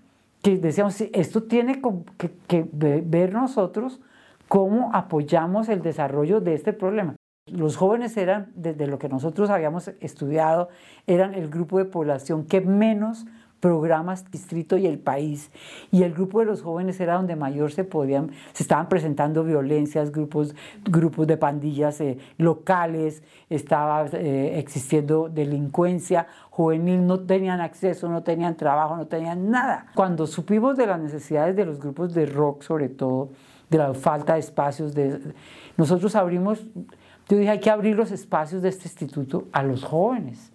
que 0.42 0.58
decíamos, 0.58 1.00
esto 1.00 1.44
tiene 1.44 1.80
que, 2.18 2.30
que 2.46 2.68
ver 2.72 3.32
nosotros 3.32 4.00
cómo 4.48 4.90
apoyamos 4.94 5.68
el 5.68 5.82
desarrollo 5.82 6.40
de 6.40 6.54
este 6.54 6.72
problema. 6.72 7.17
Los 7.52 7.76
jóvenes 7.76 8.16
eran, 8.16 8.52
desde 8.54 8.86
lo 8.86 8.98
que 8.98 9.08
nosotros 9.08 9.50
habíamos 9.50 9.88
estudiado, 10.00 10.68
eran 11.06 11.34
el 11.34 11.48
grupo 11.48 11.78
de 11.78 11.84
población 11.84 12.44
que 12.44 12.60
menos 12.60 13.26
programas 13.60 14.30
Distrito 14.30 14.76
y 14.76 14.86
El 14.86 14.98
País. 14.98 15.50
Y 15.90 16.02
el 16.02 16.12
grupo 16.12 16.40
de 16.40 16.46
los 16.46 16.62
jóvenes 16.62 17.00
era 17.00 17.14
donde 17.14 17.36
mayor 17.36 17.72
se 17.72 17.84
podían, 17.84 18.30
se 18.52 18.62
estaban 18.62 18.88
presentando 18.88 19.44
violencias, 19.44 20.12
grupos, 20.12 20.54
grupos 20.84 21.26
de 21.26 21.36
pandillas 21.36 22.00
eh, 22.00 22.18
locales, 22.36 23.22
estaba 23.50 24.06
eh, 24.12 24.58
existiendo 24.58 25.28
delincuencia 25.28 26.26
juvenil, 26.50 27.06
no 27.06 27.20
tenían 27.20 27.60
acceso, 27.60 28.08
no 28.08 28.22
tenían 28.22 28.56
trabajo, 28.56 28.96
no 28.96 29.06
tenían 29.06 29.50
nada. 29.50 29.86
Cuando 29.94 30.26
supimos 30.26 30.76
de 30.76 30.86
las 30.86 31.00
necesidades 31.00 31.56
de 31.56 31.64
los 31.64 31.78
grupos 31.78 32.14
de 32.14 32.26
rock, 32.26 32.62
sobre 32.62 32.88
todo, 32.88 33.30
de 33.70 33.78
la 33.78 33.94
falta 33.94 34.34
de 34.34 34.40
espacios, 34.40 34.94
nosotros 35.76 36.14
abrimos, 36.16 36.64
yo 37.28 37.36
dije, 37.36 37.50
hay 37.50 37.60
que 37.60 37.70
abrir 37.70 37.96
los 37.96 38.10
espacios 38.10 38.62
de 38.62 38.70
este 38.70 38.84
instituto 38.84 39.48
a 39.52 39.62
los 39.62 39.84
jóvenes 39.84 40.52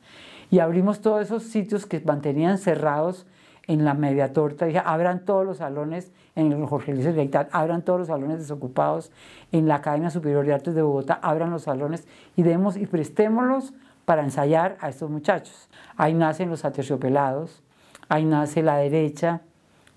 y 0.49 0.59
abrimos 0.59 1.01
todos 1.01 1.21
esos 1.21 1.43
sitios 1.43 1.85
que 1.85 1.99
mantenían 1.99 2.57
cerrados 2.57 3.27
en 3.67 3.85
la 3.85 3.93
media 3.93 4.33
torta. 4.33 4.65
Dije, 4.65 4.81
abran 4.83 5.25
todos 5.25 5.45
los 5.45 5.57
salones 5.57 6.11
en 6.35 6.51
el 6.51 6.65
Jorge 6.65 6.93
Luis 6.93 7.05
Gaitán, 7.15 7.47
abran 7.51 7.83
todos 7.83 7.99
los 7.99 8.07
salones 8.07 8.39
desocupados 8.39 9.11
en 9.51 9.67
la 9.67 9.75
Academia 9.75 10.09
Superior 10.09 10.45
de 10.45 10.53
Artes 10.53 10.75
de 10.75 10.81
Bogotá, 10.81 11.19
abran 11.21 11.51
los 11.51 11.63
salones 11.63 12.07
y 12.35 12.43
demos 12.43 12.75
y 12.75 12.87
prestémoslos 12.87 13.73
para 14.05 14.23
ensayar 14.23 14.77
a 14.81 14.89
estos 14.89 15.09
muchachos. 15.09 15.69
Ahí 15.95 16.13
nacen 16.13 16.49
los 16.49 16.65
aterciopelados, 16.65 17.63
ahí 18.09 18.25
nace 18.25 18.63
la 18.63 18.77
derecha, 18.77 19.41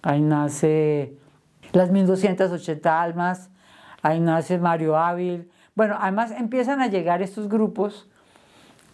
ahí 0.03 0.21
nace 0.21 1.17
las 1.73 1.91
1280 1.91 3.03
almas, 3.03 3.51
ahí 4.03 4.21
nace 4.21 4.59
Mario 4.59 4.97
Ávil. 4.97 5.51
Bueno, 5.77 5.97
además 6.01 6.33
empiezan 6.33 6.81
a 6.81 6.87
llegar 6.87 7.21
estos 7.21 7.51
grupos 7.51 8.09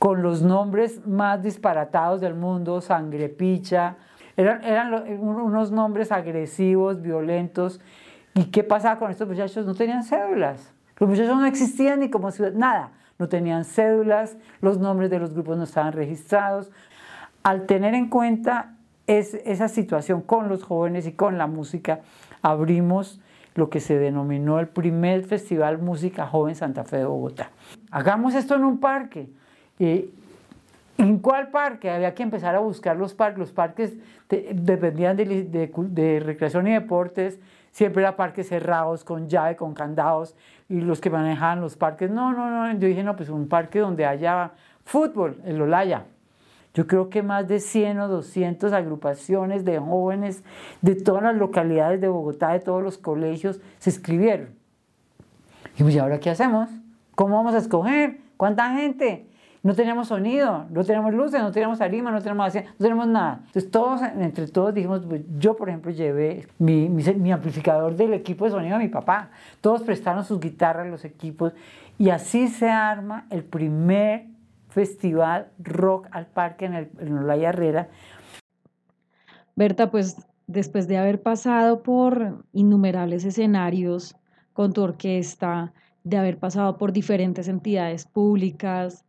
con 0.01 0.21
los 0.21 0.43
nombres 0.43 1.07
más 1.07 1.41
disparatados 1.41 2.21
del 2.21 2.35
mundo, 2.35 2.81
Sangre 2.81 3.29
Picha, 3.29 3.97
eran, 4.37 4.65
eran 4.65 4.93
unos 5.21 5.71
nombres 5.71 6.11
agresivos, 6.11 7.01
violentos. 7.01 7.81
¿Y 8.35 8.47
qué 8.47 8.65
pasaba 8.65 8.99
con 8.99 9.13
estos 9.13 9.29
muchachos? 9.29 9.65
No 9.65 9.75
tenían 9.75 10.03
cédulas. 10.03 10.73
Los 10.99 11.09
muchachos 11.09 11.37
no 11.37 11.47
existían 11.47 12.01
ni 12.01 12.11
como 12.11 12.33
ciudad, 12.33 12.53
nada. 12.53 12.91
No 13.17 13.29
tenían 13.29 13.65
cédulas, 13.65 14.37
los 14.61 14.79
nombres 14.79 15.09
de 15.09 15.21
los 15.21 15.35
grupos 15.35 15.57
no 15.57 15.63
estaban 15.63 15.93
registrados. 15.93 16.73
Al 17.45 17.67
tener 17.67 17.95
en 17.95 18.09
cuenta 18.09 18.75
esa 19.07 19.69
situación 19.69 20.21
con 20.21 20.49
los 20.49 20.65
jóvenes 20.65 21.07
y 21.07 21.13
con 21.13 21.39
la 21.39 21.47
música, 21.47 22.01
abrimos 22.43 23.21
lo 23.55 23.71
que 23.71 23.81
se 23.81 23.99
denominó 23.99 24.59
el 24.61 24.69
primer 24.69 25.25
Festival 25.25 25.79
Música 25.79 26.27
Joven 26.27 26.55
Santa 26.55 26.85
Fe 26.85 26.99
de 26.99 27.05
Bogotá. 27.05 27.51
Hagamos 27.91 28.35
esto 28.35 28.55
en 28.55 28.65
un 28.65 28.79
parque. 28.79 29.29
¿En 29.79 31.19
cuál 31.19 31.49
parque? 31.49 31.91
Había 31.91 32.15
que 32.15 32.23
empezar 32.23 32.55
a 32.55 32.61
buscar 32.61 32.97
los 32.97 33.15
parques. 33.15 33.39
Los 33.39 33.53
parques 33.53 33.95
dependían 34.29 35.17
de, 35.17 36.23
recreación 36.25 36.69
y 36.69 36.73
deportes. 36.73 37.39
Siempre 37.71 38.03
eran 38.03 38.17
parques 38.17 38.49
cerrados, 38.49 39.03
con 39.03 39.29
llave, 39.29 39.57
con 39.57 39.75
candados. 39.75 40.35
Y 40.69 40.81
los 40.81 41.01
que 41.01 41.11
manejaban 41.11 41.61
los 41.61 41.77
parques, 41.77 42.11
no, 42.11 42.33
no, 42.33 42.51
no. 42.51 42.79
Yo 42.79 42.87
dije, 42.87 43.03
no, 43.03 43.17
pues 43.17 43.29
un 43.29 43.49
parque 43.49 43.81
donde 43.81 44.07
haya 44.07 44.53
fútbol, 44.85 45.41
el 45.45 45.61
Olaya. 45.61 46.05
Yo 46.75 46.87
creo 46.87 47.11
que 47.11 47.23
más 47.23 47.49
de 47.49 47.61
100 47.61 48.01
o 48.01 48.09
200 48.09 48.73
agrupaciones 48.73 49.65
de 49.65 49.79
jóvenes 49.79 50.43
de 50.81 50.95
todas 50.95 51.23
las 51.23 51.37
localidades 51.37 52.01
de 52.01 52.09
Bogotá, 52.09 52.53
de 52.53 52.61
todos 52.61 52.83
los 52.83 52.99
colegios, 52.99 53.61
se 53.79 53.91
inscribieron. 53.91 54.51
Y 55.77 55.83
pues, 55.83 55.95
¿y 55.95 55.99
ahora 55.99 56.19
qué 56.19 56.31
hacemos? 56.31 56.71
¿Cómo 57.15 57.37
vamos 57.37 57.55
a 57.55 57.59
escoger? 57.59 58.21
¿Cuánta 58.37 58.75
gente? 58.75 59.27
no 59.63 59.75
teníamos 59.75 60.09
sonido, 60.09 60.67
no 60.71 60.85
teníamos 60.85 61.15
luces, 61.15 61.41
no 61.41 61.53
teníamos 61.53 61.81
arima, 61.81 62.11
no 62.11 62.21
teníamos, 62.21 62.55
no 62.55 62.63
tenemos 62.79 63.07
nada. 63.07 63.43
Entonces 63.47 63.71
todos, 63.71 64.03
entre 64.03 64.49
todos 64.49 64.75
dijimos, 64.75 65.03
pues, 65.09 65.23
yo 65.39 65.55
por 65.57 65.69
ejemplo 65.69 65.93
llevé 65.93 66.49
mi, 66.59 66.89
mi, 66.89 67.33
amplificador 67.33 67.95
del 67.95 68.13
equipo 68.15 68.45
de 68.45 68.51
sonido 68.51 68.77
a 68.77 68.79
mi 68.79 68.89
papá, 68.89 69.31
todos 69.61 69.83
prestaron 69.83 70.25
sus 70.25 70.41
guitarras, 70.41 70.89
los 70.89 71.05
equipos, 71.05 71.53
y 71.97 72.11
así 72.11 72.49
se 72.49 72.69
arma 72.69 73.27
el 73.31 73.45
primer 73.45 74.27
festival 74.73 75.49
rock 75.59 76.09
al 76.11 76.27
parque 76.27 76.65
en, 76.65 76.75
el, 76.75 76.91
en 76.99 77.19
Olaya 77.19 77.51
Herrera. 77.51 77.89
Berta, 79.55 79.91
pues 79.91 80.17
después 80.47 80.89
de 80.89 80.99
haber 80.99 81.23
pasado 81.23 81.83
por 81.83 82.45
innumerables 82.53 83.25
escenarios 83.25 84.17
con 84.53 84.73
tu 84.73 84.83
orquesta, 84.83 85.73
de 86.05 86.17
haber 86.17 86.39
pasado 86.39 86.79
por 86.79 86.93
diferentes 86.93 87.49
entidades 87.49 88.07
públicas, 88.07 89.05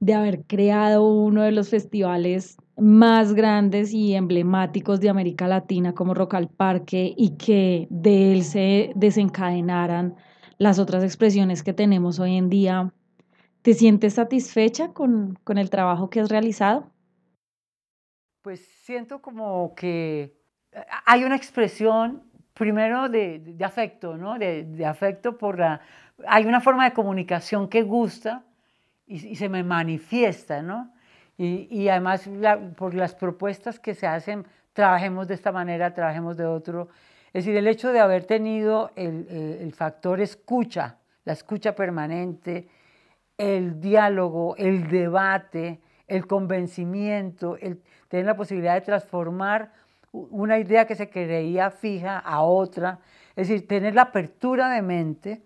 de 0.00 0.14
haber 0.14 0.42
creado 0.44 1.06
uno 1.06 1.42
de 1.42 1.52
los 1.52 1.70
festivales 1.70 2.56
más 2.76 3.32
grandes 3.32 3.92
y 3.92 4.14
emblemáticos 4.14 5.00
de 5.00 5.08
América 5.08 5.48
Latina 5.48 5.94
como 5.94 6.12
Rock 6.14 6.34
al 6.34 6.48
Parque 6.48 7.14
y 7.16 7.30
que 7.36 7.86
de 7.90 8.34
él 8.34 8.44
se 8.44 8.92
desencadenaran 8.94 10.14
las 10.58 10.78
otras 10.78 11.02
expresiones 11.02 11.62
que 11.62 11.72
tenemos 11.72 12.18
hoy 12.18 12.36
en 12.36 12.50
día. 12.50 12.92
¿Te 13.66 13.74
sientes 13.74 14.14
satisfecha 14.14 14.92
con, 14.92 15.40
el 15.44 15.70
trabajo 15.70 16.08
que 16.08 16.20
has 16.20 16.28
realizado? 16.28 16.86
Pues 18.42 18.64
siento 18.84 19.20
como 19.20 19.74
que 19.74 20.38
eh, 20.70 20.84
hay 21.04 21.24
una 21.24 21.34
expresión 21.34 22.22
primero 22.54 23.08
de, 23.08 23.56
afecto, 23.64 24.16
¿no? 24.16 24.38
De, 24.38 24.62
de 24.62 24.86
afecto 24.86 25.36
por 25.36 25.58
la... 25.58 25.80
Hay 26.28 26.44
una 26.44 26.60
forma 26.60 26.84
de 26.84 26.92
comunicación 26.92 27.68
que 27.68 27.82
gusta, 27.82 28.44
y, 29.04 29.34
se 29.34 29.48
me 29.48 29.64
manifiesta, 29.64 30.62
¿no? 30.62 30.94
Y, 31.36 31.88
además 31.88 32.30
por 32.76 32.94
las 32.94 33.16
propuestas 33.16 33.80
que 33.80 33.94
se 33.94 34.06
hacen, 34.06 34.46
trabajemos 34.74 35.26
de 35.26 35.34
esta 35.34 35.50
manera, 35.50 35.92
trabajemos 35.92 36.36
de 36.36 36.46
otro. 36.46 36.86
Es 37.32 37.44
decir, 37.44 37.56
el 37.56 37.66
hecho 37.66 37.90
de 37.90 37.98
haber 37.98 38.26
tenido 38.26 38.92
el, 38.94 39.26
el 39.60 39.72
factor 39.72 40.20
escucha, 40.20 40.98
la 41.24 41.32
escucha 41.32 41.74
permanente, 41.74 42.68
el 43.38 43.80
diálogo, 43.80 44.56
el 44.56 44.88
debate, 44.88 45.80
el 46.06 46.26
convencimiento, 46.26 47.56
el 47.56 47.82
tener 48.08 48.26
la 48.26 48.36
posibilidad 48.36 48.74
de 48.74 48.80
transformar 48.82 49.72
una 50.12 50.58
idea 50.58 50.86
que 50.86 50.94
se 50.94 51.10
creía 51.10 51.70
fija 51.70 52.18
a 52.18 52.42
otra, 52.42 53.00
es 53.34 53.48
decir, 53.48 53.68
tener 53.68 53.94
la 53.94 54.02
apertura 54.02 54.70
de 54.70 54.82
mente 54.82 55.42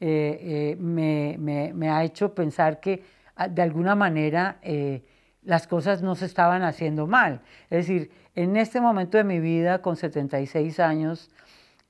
eh, 0.00 0.74
eh, 0.74 1.72
me, 1.72 1.90
ha 1.90 2.04
hecho 2.04 2.34
pensar 2.34 2.80
que 2.80 3.04
ah, 3.36 3.48
de 3.48 3.62
alguna 3.62 3.94
manera 3.94 4.58
eh, 4.62 5.04
las 5.42 5.66
cosas 5.66 6.02
no 6.02 6.14
se 6.14 6.26
estaban 6.26 6.62
haciendo 6.62 7.06
mal. 7.06 7.40
Es 7.70 7.86
decir, 7.86 8.10
en 8.34 8.56
este 8.56 8.80
momento 8.80 9.18
de 9.18 9.24
mi 9.24 9.40
vida, 9.40 9.82
con 9.82 9.96
76 9.96 10.80
años, 10.80 11.30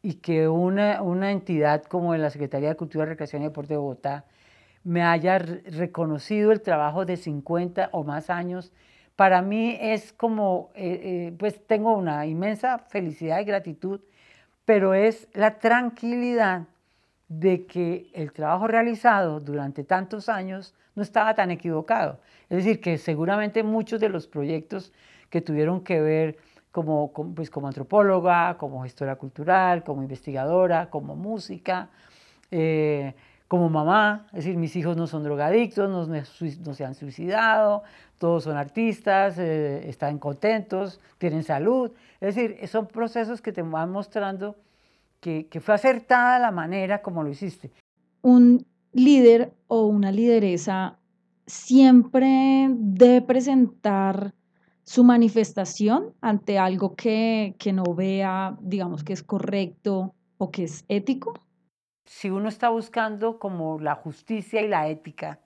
y 0.00 0.14
que 0.14 0.48
una, 0.48 1.02
una 1.02 1.32
entidad 1.32 1.82
como 1.84 2.14
la 2.16 2.30
Secretaría 2.30 2.70
de 2.70 2.76
Cultura, 2.76 3.04
Recreación 3.06 3.42
y 3.42 3.46
Deporte 3.46 3.74
de 3.74 3.78
Bogotá 3.78 4.24
me 4.88 5.02
haya 5.02 5.38
reconocido 5.38 6.50
el 6.50 6.62
trabajo 6.62 7.04
de 7.04 7.18
50 7.18 7.90
o 7.92 8.04
más 8.04 8.30
años, 8.30 8.72
para 9.16 9.42
mí 9.42 9.76
es 9.78 10.14
como, 10.14 10.70
pues 11.38 11.66
tengo 11.66 11.94
una 11.94 12.24
inmensa 12.24 12.78
felicidad 12.78 13.40
y 13.40 13.44
gratitud, 13.44 14.00
pero 14.64 14.94
es 14.94 15.28
la 15.34 15.58
tranquilidad 15.58 16.68
de 17.28 17.66
que 17.66 18.10
el 18.14 18.32
trabajo 18.32 18.66
realizado 18.66 19.40
durante 19.40 19.84
tantos 19.84 20.30
años 20.30 20.74
no 20.94 21.02
estaba 21.02 21.34
tan 21.34 21.50
equivocado. 21.50 22.20
Es 22.48 22.64
decir, 22.64 22.80
que 22.80 22.96
seguramente 22.96 23.62
muchos 23.62 24.00
de 24.00 24.08
los 24.08 24.26
proyectos 24.26 24.94
que 25.28 25.42
tuvieron 25.42 25.82
que 25.82 26.00
ver 26.00 26.38
como, 26.72 27.12
pues, 27.34 27.50
como 27.50 27.66
antropóloga, 27.66 28.56
como 28.56 28.82
gestora 28.84 29.16
cultural, 29.16 29.84
como 29.84 30.02
investigadora, 30.02 30.88
como 30.88 31.14
música, 31.14 31.90
eh, 32.50 33.14
como 33.48 33.70
mamá, 33.70 34.26
es 34.28 34.44
decir, 34.44 34.58
mis 34.58 34.76
hijos 34.76 34.96
no 34.96 35.06
son 35.06 35.24
drogadictos, 35.24 35.88
no, 35.88 36.06
no 36.06 36.74
se 36.74 36.84
han 36.84 36.94
suicidado, 36.94 37.82
todos 38.18 38.44
son 38.44 38.58
artistas, 38.58 39.38
eh, 39.38 39.88
están 39.88 40.18
contentos, 40.18 41.00
tienen 41.16 41.42
salud. 41.42 41.90
Es 42.20 42.34
decir, 42.34 42.68
son 42.68 42.86
procesos 42.86 43.40
que 43.40 43.52
te 43.52 43.62
van 43.62 43.90
mostrando 43.90 44.56
que, 45.20 45.48
fue 45.60 45.74
acertada 45.74 46.38
la 46.38 46.50
manera 46.50 47.00
como 47.00 47.22
lo 47.22 47.30
hiciste. 47.30 47.70
Un 48.20 48.66
líder 48.92 49.54
o 49.66 49.86
una 49.86 50.12
lideresa 50.12 50.98
siempre 51.46 52.68
debe 52.70 53.22
presentar 53.22 54.34
su 54.84 55.04
manifestación 55.04 56.14
ante 56.20 56.58
algo 56.58 56.94
que, 56.94 57.54
que, 57.58 57.72
no 57.72 57.84
vea, 57.94 58.56
digamos, 58.60 59.04
que 59.04 59.14
es 59.14 59.22
correcto 59.22 60.14
o 60.36 60.50
que 60.50 60.64
es 60.64 60.84
ético? 60.88 61.34
Si 62.08 62.30
uno 62.30 62.48
está 62.48 62.70
buscando 62.70 63.38
como 63.38 63.78
la 63.78 63.94
justicia 63.94 64.62
y 64.62 64.66
la 64.66 64.88
ética 64.88 65.40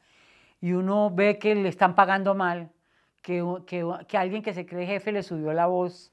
y 0.60 0.74
uno 0.74 1.10
ve 1.10 1.36
que 1.36 1.56
le 1.56 1.68
están 1.68 1.96
pagando 1.96 2.36
mal, 2.36 2.70
que, 3.20 3.44
que, 3.66 3.84
que 4.06 4.16
alguien 4.16 4.44
que 4.44 4.54
se 4.54 4.64
cree 4.64 4.86
jefe 4.86 5.10
le 5.10 5.24
subió 5.24 5.52
la 5.52 5.66
voz, 5.66 6.12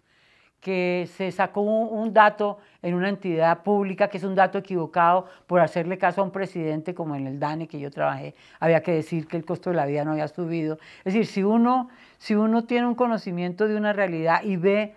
que 0.59 1.07
se 1.15 1.31
sacó 1.31 1.61
un, 1.61 2.13
dato 2.13 2.57
en 2.81 2.95
una 2.95 3.09
entidad 3.09 3.61
pública 3.61 4.07
que 4.07 4.17
es 4.17 4.23
un 4.23 4.33
dato 4.33 4.57
equivocado 4.57 5.27
por 5.45 5.61
hacerle 5.61 5.99
caso 5.99 6.21
a 6.21 6.23
un 6.23 6.31
presidente 6.31 6.95
como 6.95 7.15
en 7.15 7.27
el 7.27 7.39
DANE 7.39 7.67
que 7.67 7.79
yo 7.79 7.91
trabajé, 7.91 8.33
había 8.59 8.81
que 8.81 8.91
decir 8.91 9.27
que 9.27 9.37
el 9.37 9.45
costo 9.45 9.69
de 9.69 9.75
la 9.75 9.85
vida 9.85 10.03
no 10.03 10.13
había 10.13 10.27
subido. 10.29 10.79
Es 11.05 11.13
decir, 11.13 11.27
si 11.27 11.43
uno, 11.43 11.89
si 12.17 12.33
uno 12.33 12.65
tiene 12.65 12.87
un 12.87 12.95
conocimiento 12.95 13.67
de 13.67 13.75
una 13.75 13.93
realidad 13.93 14.41
y 14.43 14.57
ve 14.57 14.95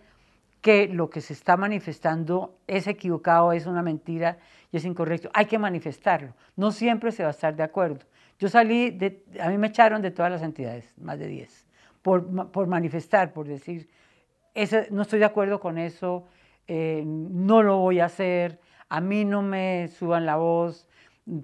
que 0.63 0.89
lo 0.89 1.11
que 1.11 1.21
se 1.21 1.35
está 1.35 1.59
manifestando 1.59 2.55
es 2.67 2.87
equivocado, 2.87 3.53
es 3.53 3.67
una 3.67 3.83
mentira 3.83 4.39
y 4.73 4.79
es 4.79 4.85
incorrecto. 4.85 5.31
Hay 5.35 5.47
que 5.47 5.59
manifestarlo. 5.59 6.35
No 6.57 6.73
siempre 6.73 7.13
se 7.13 7.23
va 7.23 7.29
a 7.29 7.33
estar 7.33 7.55
de 7.55 7.63
acuerdo. 7.63 8.01
Yo 8.39 8.49
salí, 8.49 8.99
a 9.41 9.49
mí 9.51 9.59
me 9.59 9.69
echaron 9.69 10.03
de 10.03 10.11
todas 10.11 10.33
las 10.33 10.43
entidades, 10.43 10.93
más 10.99 11.19
de 11.19 11.29
10, 11.29 11.67
por, 12.01 12.51
por 12.51 12.67
manifestar, 12.67 13.33
por 13.33 13.47
decir, 13.47 13.89
ese, 14.55 14.89
no 14.91 15.03
estoy 15.03 15.21
de 15.21 15.27
acuerdo 15.27 15.61
con 15.61 15.79
eso, 15.79 16.27
eh, 16.67 17.05
no 17.07 17.63
lo 17.63 17.79
voy 17.79 18.01
a 18.01 18.07
hacer, 18.07 18.59
a 18.89 19.01
mí 19.01 19.25
no 19.25 19.43
me 19.43 19.89
suban 19.89 20.27
la 20.27 20.37
voz, 20.37 20.89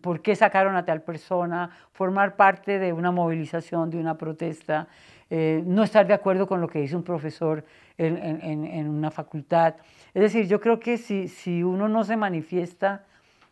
por 0.02 0.22
qué 0.22 0.34
sacaron 0.34 0.74
a 0.74 0.84
tal 0.84 1.02
persona, 1.02 1.70
formar 1.92 2.34
parte 2.34 2.78
de 2.78 2.92
una 2.92 3.12
movilización, 3.12 3.90
de 3.90 3.98
una 3.98 4.18
protesta, 4.18 4.88
eh, 5.30 5.62
no 5.64 5.84
estar 5.84 6.06
de 6.06 6.14
acuerdo 6.14 6.46
con 6.46 6.60
lo 6.60 6.68
que 6.68 6.80
dice 6.80 6.96
un 6.96 7.04
profesor 7.04 7.64
en, 7.96 8.88
una 8.88 9.10
facultad. 9.10 9.76
Es 10.14 10.22
decir, 10.22 10.48
yo 10.48 10.60
creo 10.60 10.80
que 10.80 10.96
si, 10.98 11.28
si 11.28 11.62
uno 11.62 11.88
no 11.88 12.02
se 12.04 12.16
manifiesta, 12.16 13.04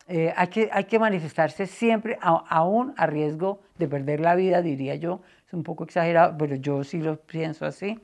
eh, 0.09 0.33
hay, 0.37 0.49
que, 0.49 0.69
hay 0.73 0.85
que 0.85 0.99
manifestarse 0.99 1.67
siempre, 1.67 2.19
aún 2.21 2.95
a 2.97 3.07
riesgo 3.07 3.61
de 3.79 3.89
perder 3.89 4.21
la 4.21 4.35
vida, 4.35 4.63
diría 4.63 4.95
yo. 4.95 5.21
Es 5.47 5.53
un 5.53 5.63
poco 5.63 5.85
exagerado, 5.85 6.37
pero 6.39 6.57
yo 6.57 6.85
sí 6.85 7.01
lo 7.01 7.17
pienso 7.17 7.67
así. 7.67 7.99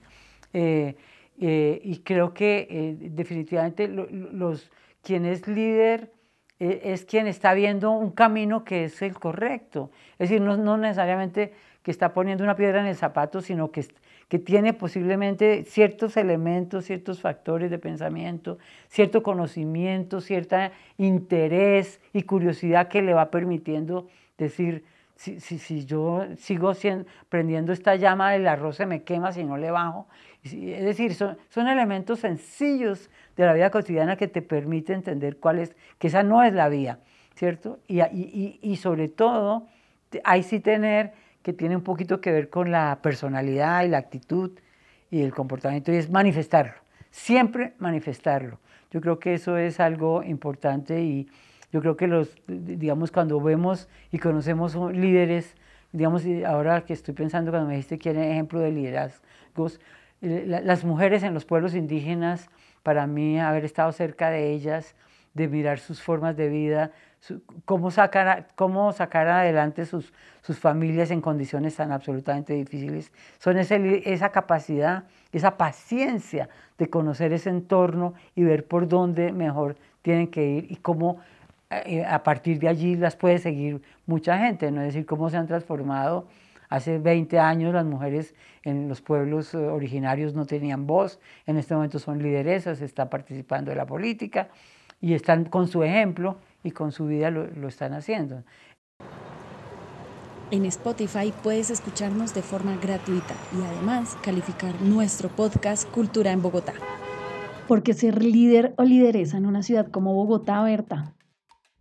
Eh, 0.53 0.95
y 1.39 1.99
creo 2.05 2.35
que 2.35 2.97
definitivamente 3.01 3.89
los, 3.89 4.71
quien 5.03 5.25
es 5.25 5.49
líder 5.49 6.13
es 6.61 7.05
quien 7.05 7.27
está 7.27 7.53
viendo 7.55 7.91
un 7.91 8.13
camino 8.13 8.63
que 8.63 8.85
es 8.85 9.03
el 9.03 9.19
correcto. 9.19 9.91
Es 10.21 10.29
decir, 10.29 10.41
no, 10.41 10.57
no 10.57 10.77
necesariamente 10.77 11.53
que 11.83 11.91
está 11.91 12.13
poniendo 12.13 12.45
una 12.45 12.55
piedra 12.55 12.81
en 12.81 12.87
el 12.87 12.95
zapato, 12.95 13.41
sino 13.41 13.73
que, 13.73 13.85
que 14.33 14.39
tiene 14.39 14.73
posiblemente 14.73 15.63
ciertos 15.65 16.17
elementos, 16.17 16.87
ciertos 16.87 17.21
factores 17.21 17.71
de 17.71 17.79
pensamiento, 17.79 18.57
cierto 18.89 19.23
conocimiento, 19.23 20.23
cierto 20.23 20.57
interés 20.97 22.01
y 22.15 22.23
curiosidad 22.23 22.89
que 22.89 23.03
le 23.03 23.13
va 23.13 23.31
permitiendo 23.31 24.09
decir, 24.39 24.87
si, 25.17 25.39
si, 25.39 25.59
si 25.59 25.85
yo 25.85 26.25
sigo 26.39 26.73
siendo, 26.73 27.05
prendiendo 27.29 27.75
esta 27.75 27.95
llama 27.97 28.33
del 28.33 28.49
arroz 28.49 28.77
se 28.77 28.87
me 28.87 29.03
quema 29.03 29.33
si 29.33 29.45
no 29.45 29.59
le 29.59 29.71
bajo. 29.71 30.09
Es 30.43 30.83
decir, 30.83 31.15
son, 31.15 31.37
son 31.51 31.69
elementos 31.69 32.21
sencillos 32.21 33.11
de 33.37 33.45
la 33.45 33.53
vida 33.53 33.69
cotidiana 33.69 34.17
que 34.17 34.29
te 34.29 34.41
permite 34.41 34.95
entender 34.95 35.37
cuál 35.37 35.59
es, 35.59 35.77
que 35.99 36.07
esa 36.07 36.23
no 36.23 36.43
es 36.43 36.55
la 36.55 36.71
vía, 36.71 37.01
¿cierto? 37.35 37.81
Y, 37.87 38.01
y, 38.01 38.59
y 38.63 38.77
sobre 38.77 39.09
todo, 39.09 39.67
ahí 40.25 40.43
sí 40.43 40.59
tener 40.59 41.13
que 41.43 41.53
tiene 41.53 41.77
un 41.77 41.83
poquito 41.83 42.21
que 42.21 42.33
ver 42.33 42.49
con 42.49 42.71
la 42.71 42.99
personalidad 43.03 43.85
y 43.85 43.89
la 43.89 43.99
actitud 43.99 44.53
y 45.11 45.23
el 45.23 45.33
comportamiento 45.33 45.93
y 45.93 45.97
es 45.97 46.11
manifestarlo, 46.11 46.75
siempre 47.11 47.75
manifestarlo. 47.79 48.59
Yo 48.91 49.01
creo 49.01 49.19
que 49.19 49.35
eso 49.35 49.57
es 49.57 49.81
algo 49.81 50.23
importante 50.23 51.03
y 51.03 51.29
yo 51.73 51.81
creo 51.81 51.97
que 51.97 52.07
los, 52.07 52.37
digamos, 52.47 53.11
cuando 53.11 53.41
vemos 53.41 53.89
y 54.11 54.19
conocemos 54.19 54.75
líderes, 54.93 55.57
digamos, 55.93 56.25
ahora 56.47 56.85
que 56.85 56.93
estoy 56.93 57.15
pensando 57.15 57.51
cuando 57.51 57.69
me 57.69 57.75
dijiste 57.75 57.99
que 57.99 58.11
era 58.11 58.27
ejemplo 58.27 58.61
de 58.61 58.71
liderazgos, 58.71 59.81
eh, 60.21 60.45
las 60.47 60.85
mujeres 60.85 61.23
en 61.23 61.35
los 61.35 61.45
pueblos 61.45 61.75
indígenas, 61.75 62.49
para 62.83 63.07
mí 63.07 63.41
haber 63.41 63.65
estado 63.65 63.91
cerca 63.93 64.31
de 64.31 64.53
ellas, 64.53 64.95
de 65.35 65.49
mirar 65.49 65.79
sus 65.79 66.03
formas 66.03 66.37
de 66.37 66.49
vida, 66.49 66.93
cómo 67.65 67.91
sacar, 67.91 68.49
cómo 68.55 68.93
sacar 68.93 69.29
adelante 69.29 69.87
sus, 69.87 70.13
sus 70.41 70.59
familias 70.59 71.11
en 71.11 71.21
condiciones 71.21 71.77
tan 71.77 71.93
absolutamente 71.93 72.53
difíciles. 72.55 73.13
Son 73.39 73.57
esa 73.59 74.29
capacidad, 74.31 75.05
esa 75.33 75.57
paciencia 75.57 76.49
de 76.79 76.91
conocer 76.91 77.33
ese 77.33 77.51
entorno 77.51 78.15
y 78.35 78.43
ver 78.43 78.67
por 78.67 78.89
dónde 78.89 79.33
mejor 79.33 79.77
tienen 80.03 80.29
que 80.29 80.45
ir 80.45 80.67
y 80.71 80.77
cómo 80.77 81.21
eh, 81.71 82.05
a 82.05 82.23
partir 82.23 82.59
de 82.59 82.69
allí 82.69 82.97
las 82.97 83.17
puede 83.17 83.39
seguir 83.39 83.81
mucha 84.07 84.39
gente, 84.39 84.71
¿no? 84.71 84.81
es 84.81 84.89
decir, 84.89 85.07
cómo 85.07 85.31
se 85.31 85.37
han 85.37 85.47
transformado. 85.47 86.27
Hace 86.69 86.99
20 86.99 87.39
años 87.39 87.73
las 87.73 87.85
mujeres 87.85 88.35
en 88.65 88.89
los 88.89 89.01
pueblos 89.01 89.55
eh, 89.55 89.59
originarios 89.59 90.35
no 90.35 90.47
tenían 90.47 90.87
voz, 90.87 91.21
en 91.47 91.57
este 91.57 91.75
momento 91.75 91.99
son 91.99 92.23
lideresas, 92.23 92.81
están 92.81 93.09
participando 93.09 93.71
de 93.71 93.77
la 93.77 93.87
política 93.87 94.49
y 95.01 95.15
están 95.15 95.45
con 95.45 95.69
su 95.69 95.83
ejemplo 95.83 96.39
y 96.63 96.71
con 96.71 96.93
su 96.93 97.07
vida 97.07 97.31
lo, 97.31 97.69
están 97.69 97.95
haciendo. 97.95 98.45
En 100.51 100.67
Spotify 100.67 101.33
puedes 101.43 101.71
escucharnos 101.71 102.35
de 102.35 102.43
forma 102.43 102.77
gratuita 102.77 103.35
y 103.59 103.63
además 103.63 104.17
calificar 104.23 104.75
nuestro 104.83 105.29
podcast 105.29 105.89
Cultura 105.91 106.31
en 106.31 106.43
Bogotá. 106.43 106.75
Porque 107.67 107.95
ser 107.95 108.23
líder 108.23 108.75
o 108.77 108.83
lideresa 108.83 109.39
en 109.39 109.47
una 109.47 109.63
ciudad 109.63 109.91
como 109.91 110.15
Bogotá, 110.15 110.63
Berta? 110.63 111.15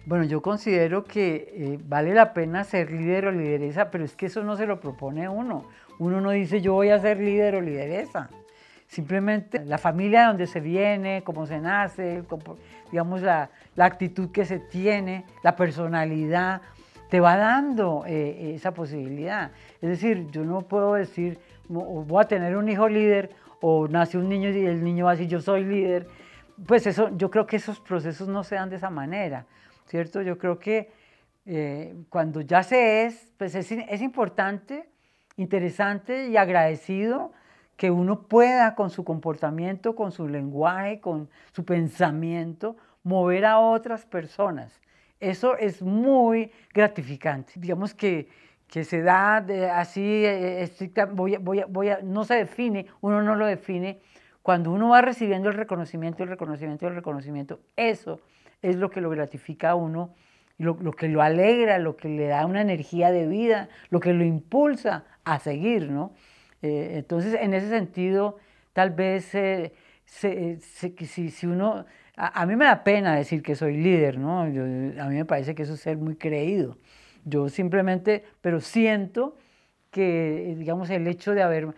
Bueno, 0.06 0.24
yo 0.24 0.42
considero 0.42 1.04
que 1.04 1.54
eh, 1.54 1.80
vale 1.86 2.14
la 2.14 2.34
pena 2.34 2.64
ser 2.64 2.92
líder 2.92 3.28
o 3.28 3.32
lideresa, 3.32 3.92
pero 3.92 4.04
es 4.04 4.16
que 4.16 4.28
eso 4.28 4.44
no 4.44 4.56
se 4.56 4.66
lo 4.66 4.80
propone 4.80 5.28
uno. 5.28 5.66
Uno 6.00 6.22
no 6.22 6.32
dice 6.32 6.62
yo 6.62 6.74
voy 6.74 6.90
a 6.90 7.00
ser 7.00 7.20
líder 7.20 7.56
o 7.56 7.62
lideresa. 7.62 8.30
Simplemente 8.92 9.64
la 9.64 9.78
familia 9.78 10.28
donde 10.28 10.46
se 10.48 10.60
viene, 10.60 11.24
cómo 11.24 11.46
se 11.46 11.62
nace, 11.62 12.26
digamos 12.92 13.22
la, 13.22 13.50
actitud 13.78 14.34
que 14.34 14.44
se 14.44 14.60
tiene, 14.60 15.24
la 15.44 15.56
personalidad, 15.56 16.62
te 17.10 17.22
va 17.22 17.38
dando 17.38 18.04
eh, 18.06 18.54
esa 18.54 18.74
posibilidad. 18.74 19.52
Es 19.82 19.92
decir, 19.92 20.28
yo 20.32 20.44
no 20.44 20.64
puedo 20.64 20.96
decir, 20.96 21.40
voy 21.70 22.22
a 22.22 22.28
tener 22.28 22.58
un 22.58 22.68
hijo 22.68 22.90
líder 22.90 23.30
o 23.62 23.88
nace 23.88 24.18
un 24.18 24.28
niño 24.28 24.50
y 24.50 24.66
el 24.66 24.84
niño 24.84 25.06
va 25.06 25.12
a 25.12 25.14
decir 25.14 25.30
yo 25.30 25.40
soy 25.40 25.64
líder. 25.64 26.08
Pues 26.68 26.86
eso, 26.86 27.16
yo 27.16 27.32
creo 27.32 27.48
que 27.48 27.56
esos 27.56 27.80
procesos 27.80 28.28
no 28.28 28.44
se 28.44 28.56
dan 28.56 28.70
de 28.70 28.76
esa 28.76 28.90
manera, 28.90 29.46
¿cierto? 29.86 30.22
Yo 30.22 30.38
creo 30.38 30.60
que 30.60 30.92
eh, 31.46 31.96
cuando 32.10 32.42
ya 32.42 32.62
se 32.62 33.06
es, 33.06 33.32
pues 33.38 33.56
es, 33.56 33.72
es 33.72 34.02
importante, 34.02 34.90
interesante 35.38 36.28
y 36.28 36.36
agradecido 36.36 37.32
que 37.82 37.90
uno 37.90 38.28
pueda 38.28 38.76
con 38.76 38.92
su 38.92 39.04
comportamiento, 39.04 39.96
con 39.96 40.12
su 40.12 40.28
lenguaje, 40.28 41.00
con 41.00 41.32
su 41.52 41.66
pensamiento, 41.66 42.78
mover 43.02 43.44
a 43.44 43.58
otras 43.58 44.06
personas. 44.06 44.80
Eso 45.20 45.58
es 45.58 45.82
muy 45.82 46.52
gratificante. 46.76 47.54
Digamos 47.56 47.96
que, 47.96 48.30
que 48.68 48.84
se 48.84 49.02
da 49.02 49.38
así, 49.80 50.24
eh, 50.24 50.70
voy, 51.12 51.38
voy, 51.38 51.64
voy 51.70 51.90
no 52.04 52.24
se 52.24 52.36
define, 52.36 52.86
uno 53.02 53.24
no 53.24 53.34
lo 53.34 53.48
define. 53.48 54.00
Cuando 54.44 54.72
uno 54.72 54.90
va 54.90 55.02
recibiendo 55.02 55.50
el 55.50 55.56
reconocimiento, 55.56 56.22
el 56.22 56.30
reconocimiento, 56.30 56.88
el 56.88 56.94
reconocimiento, 56.94 57.62
eso 57.78 58.22
es 58.62 58.76
lo 58.76 58.92
que 58.92 59.02
lo 59.02 59.10
gratifica 59.10 59.72
a 59.72 59.76
uno, 59.76 60.14
lo, 60.60 60.78
lo 60.80 60.92
que 60.92 61.08
lo 61.08 61.24
alegra, 61.24 61.80
lo 61.80 61.98
que 61.98 62.10
le 62.10 62.28
da 62.28 62.46
una 62.46 62.62
energía 62.62 63.12
de 63.12 63.26
vida, 63.26 63.70
lo 63.90 64.00
que 64.00 64.14
lo 64.14 64.24
impulsa 64.24 65.04
a 65.24 65.40
seguir, 65.40 65.90
¿no? 65.90 66.14
Eh, 66.62 66.94
entonces, 66.98 67.38
en 67.40 67.54
ese 67.54 67.70
sentido, 67.70 68.38
tal 68.74 68.92
vez 68.92 69.34
eh, 69.36 69.74
si, 70.06 71.48
uno, 71.48 71.86
a, 72.16 72.46
mí 72.46 72.56
me 72.56 72.66
da 72.66 72.84
pena 72.84 73.16
decir 73.16 73.42
que 73.42 73.56
soy 73.56 73.78
líder, 73.78 74.20
¿no? 74.20 74.42
a 74.42 74.46
mí 74.46 75.16
me 75.16 75.26
parece 75.26 75.56
que 75.56 75.64
eso 75.64 75.74
es 75.74 75.80
ser 75.80 75.98
muy 75.98 76.16
creído. 76.16 76.78
Yo 77.26 77.50
simplemente, 77.50 78.24
pero 78.42 78.60
siento 78.62 79.38
que, 79.92 80.56
digamos, 80.58 80.90
el 80.90 81.08
hecho 81.08 81.34
de 81.34 81.44
haber 81.44 81.70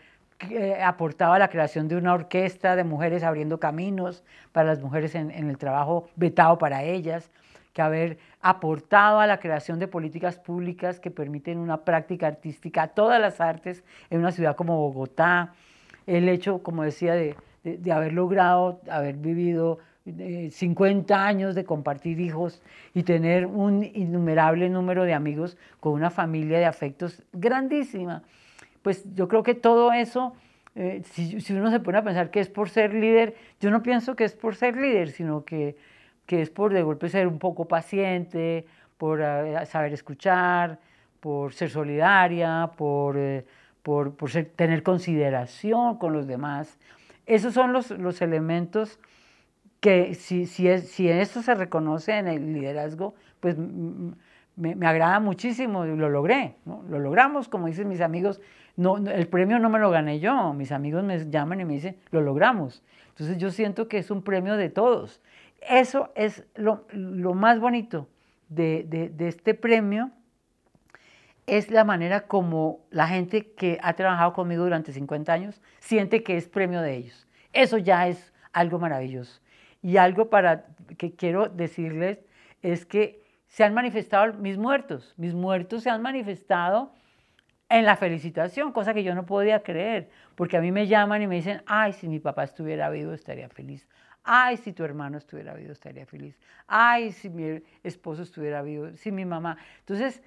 eh, 0.49 0.81
aportado 0.83 1.33
a 1.33 1.39
la 1.39 1.49
creación 1.49 1.87
de 1.87 1.95
una 1.95 2.13
orquesta 2.13 2.75
de 2.75 2.83
mujeres 2.83 3.23
abriendo 3.23 3.59
caminos 3.59 4.23
para 4.51 4.69
las 4.69 4.81
mujeres 4.81 5.15
en, 5.15 5.31
en 5.31 5.49
el 5.49 5.57
trabajo 5.57 6.09
vetado 6.15 6.57
para 6.57 6.83
ellas, 6.83 7.31
que 7.73 7.81
haber 7.81 8.19
aportado 8.39 9.19
a 9.19 9.27
la 9.27 9.39
creación 9.39 9.79
de 9.79 9.87
políticas 9.87 10.37
públicas 10.37 10.99
que 10.99 11.11
permiten 11.11 11.57
una 11.57 11.83
práctica 11.83 12.27
artística 12.27 12.83
a 12.83 12.87
todas 12.89 13.19
las 13.19 13.41
artes 13.41 13.83
en 14.09 14.19
una 14.19 14.31
ciudad 14.31 14.55
como 14.55 14.77
Bogotá, 14.77 15.53
el 16.05 16.29
hecho, 16.29 16.61
como 16.61 16.83
decía, 16.83 17.15
de, 17.15 17.35
haber 17.91 18.13
logrado, 18.13 18.81
haber 18.89 19.15
vivido 19.15 19.79
50 20.05 21.13
eh, 21.13 21.17
años 21.17 21.55
de 21.55 21.63
compartir 21.63 22.19
hijos 22.19 22.61
y 22.93 23.03
tener 23.03 23.45
un 23.47 23.83
innumerable 23.83 24.69
número 24.69 25.03
de 25.05 25.13
amigos 25.13 25.57
con 25.79 25.93
una 25.93 26.09
familia 26.09 26.59
de 26.59 26.65
afectos 26.65 27.23
grandísima. 27.31 28.21
Pues 28.81 29.05
yo 29.15 29.27
creo 29.29 29.43
que 29.43 29.55
todo 29.55 29.93
eso, 29.93 30.33
eh, 30.75 31.01
si, 31.05 31.39
si 31.39 31.53
uno 31.53 31.71
se 31.71 31.79
pone 31.79 31.99
a 31.99 32.03
pensar 32.03 32.29
que 32.29 32.41
es 32.41 32.49
por 32.49 32.69
ser 32.69 32.93
líder, 32.93 33.33
yo 33.61 33.71
no 33.71 33.81
pienso 33.81 34.15
que 34.15 34.25
es 34.25 34.33
por 34.33 34.55
ser 34.55 34.75
líder, 34.75 35.09
sino 35.09 35.45
que 35.45 35.77
que 36.25 36.41
es 36.41 36.49
por 36.49 36.73
de 36.73 36.81
golpe 36.83 37.09
ser 37.09 37.27
un 37.27 37.39
poco 37.39 37.67
paciente, 37.67 38.65
por 38.97 39.21
eh, 39.21 39.65
saber 39.65 39.93
escuchar, 39.93 40.79
por 41.19 41.53
ser 41.53 41.69
solidaria, 41.69 42.71
por, 42.77 43.17
eh, 43.17 43.45
por, 43.81 44.13
tener 44.55 44.83
consideración 44.83 45.97
con 45.97 46.13
los 46.13 46.27
demás. 46.27 46.77
Esos 47.25 47.53
son 47.53 47.73
los, 47.73 47.91
los 47.91 48.21
elementos 48.21 48.99
que 49.79 50.15
si, 50.15 50.45
si, 50.45 50.67
es, 50.69 50.89
si 50.89 51.09
esto 51.09 51.41
se 51.41 51.55
reconoce 51.55 52.17
en 52.17 52.27
el 52.27 52.53
liderazgo, 52.53 53.15
pues 53.39 53.57
me, 54.55 54.87
agrada 54.87 55.19
muchísimo 55.19 55.85
y 55.85 55.95
lo 55.95 56.09
logré, 56.09 56.55
lo 56.65 56.99
logramos, 56.99 57.49
como 57.49 57.67
dicen 57.67 57.89
mis 57.89 58.01
amigos, 58.01 58.39
no, 58.75 58.97
el 58.97 59.27
premio 59.27 59.59
no 59.59 59.69
me 59.69 59.79
lo 59.79 59.91
gané 59.91 60.19
yo, 60.19 60.53
mis 60.53 60.71
amigos 60.71 61.03
me 61.03 61.29
llaman 61.29 61.59
y 61.61 61.65
me 61.65 61.73
dicen, 61.73 61.97
lo 62.11 62.21
logramos. 62.21 62.81
Entonces 63.09 63.37
yo 63.37 63.51
siento 63.51 63.87
que 63.87 63.97
es 63.97 64.09
un 64.09 64.23
premio 64.23 64.55
de 64.55 64.69
todos. 64.69 65.21
Eso 65.69 66.11
es 66.15 66.45
lo, 66.55 66.85
más 67.33 67.59
bonito 67.59 68.09
de, 68.49 68.83
de 68.85 69.27
este 69.27 69.53
premio, 69.53 70.11
es 71.45 71.71
la 71.71 71.83
manera 71.83 72.21
como 72.21 72.85
la 72.89 73.07
gente 73.07 73.51
que 73.53 73.77
ha 73.81 73.93
trabajado 73.93 74.33
conmigo 74.33 74.63
durante 74.63 74.93
50 74.93 75.31
años 75.33 75.61
siente 75.79 76.23
que 76.23 76.37
es 76.37 76.47
premio 76.47 76.81
de 76.81 76.95
ellos. 76.95 77.27
Eso 77.51 77.77
ya 77.77 78.07
es 78.07 78.33
algo 78.53 78.79
maravilloso. 78.79 79.41
Y 79.81 79.97
algo 79.97 80.29
para 80.29 80.65
que 80.97 81.15
quiero 81.15 81.49
decirles 81.49 82.19
es 82.61 82.85
que 82.85 83.21
se 83.47 83.63
han 83.63 83.73
manifestado 83.73 84.33
mis 84.33 84.57
muertos. 84.57 85.13
Mis 85.17 85.33
muertos 85.33 85.83
se 85.83 85.89
han 85.89 86.01
manifestado 86.01 86.93
en 87.69 87.85
la 87.85 87.97
felicitación, 87.97 88.71
cosa 88.71 88.93
que 88.93 89.03
yo 89.03 89.15
no 89.15 89.25
podía 89.25 89.63
creer, 89.63 90.09
porque 90.35 90.57
a 90.57 90.61
mí 90.61 90.71
me 90.71 90.87
llaman 90.87 91.21
y 91.21 91.27
me 91.27 91.35
dicen, 91.35 91.63
ay, 91.65 91.93
si 91.93 92.07
mi 92.07 92.19
papá 92.19 92.43
estuviera 92.43 92.89
vivo 92.89 93.13
estaría 93.13 93.49
feliz. 93.49 93.87
Ay, 94.23 94.57
si 94.57 94.71
tu 94.71 94.83
hermano 94.83 95.17
estuviera 95.17 95.53
vivo 95.53 95.71
estaría 95.73 96.05
feliz. 96.05 96.39
Ay, 96.67 97.11
si 97.11 97.29
mi 97.29 97.61
esposo 97.83 98.23
estuviera 98.23 98.61
vivo, 98.61 98.95
si 98.95 99.11
mi 99.11 99.25
mamá. 99.25 99.57
Entonces, 99.79 100.21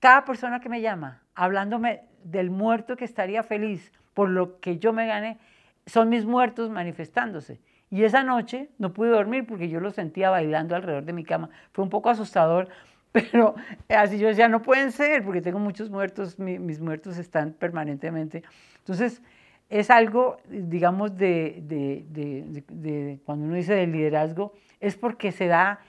cada 0.00 0.24
persona 0.24 0.60
que 0.60 0.68
me 0.68 0.80
llama, 0.80 1.22
hablándome 1.34 2.02
del 2.24 2.50
muerto 2.50 2.96
que 2.96 3.04
estaría 3.04 3.42
feliz 3.42 3.92
por 4.14 4.30
lo 4.30 4.60
que 4.60 4.78
yo 4.78 4.92
me 4.92 5.06
gané, 5.06 5.38
son 5.86 6.08
mis 6.08 6.24
muertos 6.24 6.70
manifestándose. 6.70 7.60
Y 7.90 8.04
esa 8.04 8.24
noche 8.24 8.70
no 8.78 8.92
pude 8.92 9.10
dormir 9.10 9.46
porque 9.46 9.68
yo 9.68 9.78
lo 9.80 9.90
sentía 9.90 10.30
bailando 10.30 10.74
alrededor 10.74 11.04
de 11.04 11.12
mi 11.12 11.24
cama. 11.24 11.50
Fue 11.72 11.84
un 11.84 11.90
poco 11.90 12.08
asustador, 12.08 12.68
pero 13.12 13.54
así 13.88 14.18
yo 14.18 14.28
decía, 14.28 14.48
no 14.48 14.62
pueden 14.62 14.90
ser 14.90 15.22
porque 15.22 15.42
tengo 15.42 15.58
muchos 15.58 15.90
muertos, 15.90 16.38
mis 16.38 16.80
muertos 16.80 17.18
están 17.18 17.52
permanentemente. 17.52 18.42
Entonces, 18.78 19.22
es 19.68 19.90
algo, 19.90 20.36
digamos, 20.48 21.16
de, 21.16 21.62
de, 21.62 23.20
cuando 23.24 23.46
uno 23.46 23.54
dice 23.54 23.74
del 23.74 23.92
liderazgo, 23.92 24.52
es 24.80 24.96
porque 24.96 25.32
se 25.32 25.46
da 25.46 25.80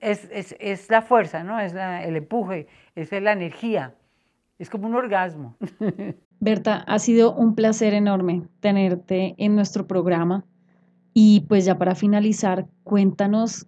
es, 0.00 0.28
es, 0.32 0.56
es 0.58 0.90
la 0.90 1.02
fuerza, 1.02 1.44
¿no? 1.44 1.58
Es 1.60 1.72
el 1.74 2.16
empuje, 2.16 2.66
es 2.94 3.10
la 3.12 3.32
energía. 3.32 3.94
Es 4.58 4.70
como 4.70 4.86
un 4.86 4.94
orgasmo. 4.94 5.56
Berta, 6.40 6.84
ha 6.86 6.98
sido 6.98 7.34
un 7.34 7.54
placer 7.54 7.94
enorme 7.94 8.42
tenerte 8.60 9.34
en 9.38 9.54
nuestro 9.54 9.86
programa. 9.86 10.44
Y 11.12 11.40
pues 11.48 11.64
ya 11.64 11.78
para 11.78 11.94
finalizar, 11.94 12.66
cuéntanos 12.82 13.66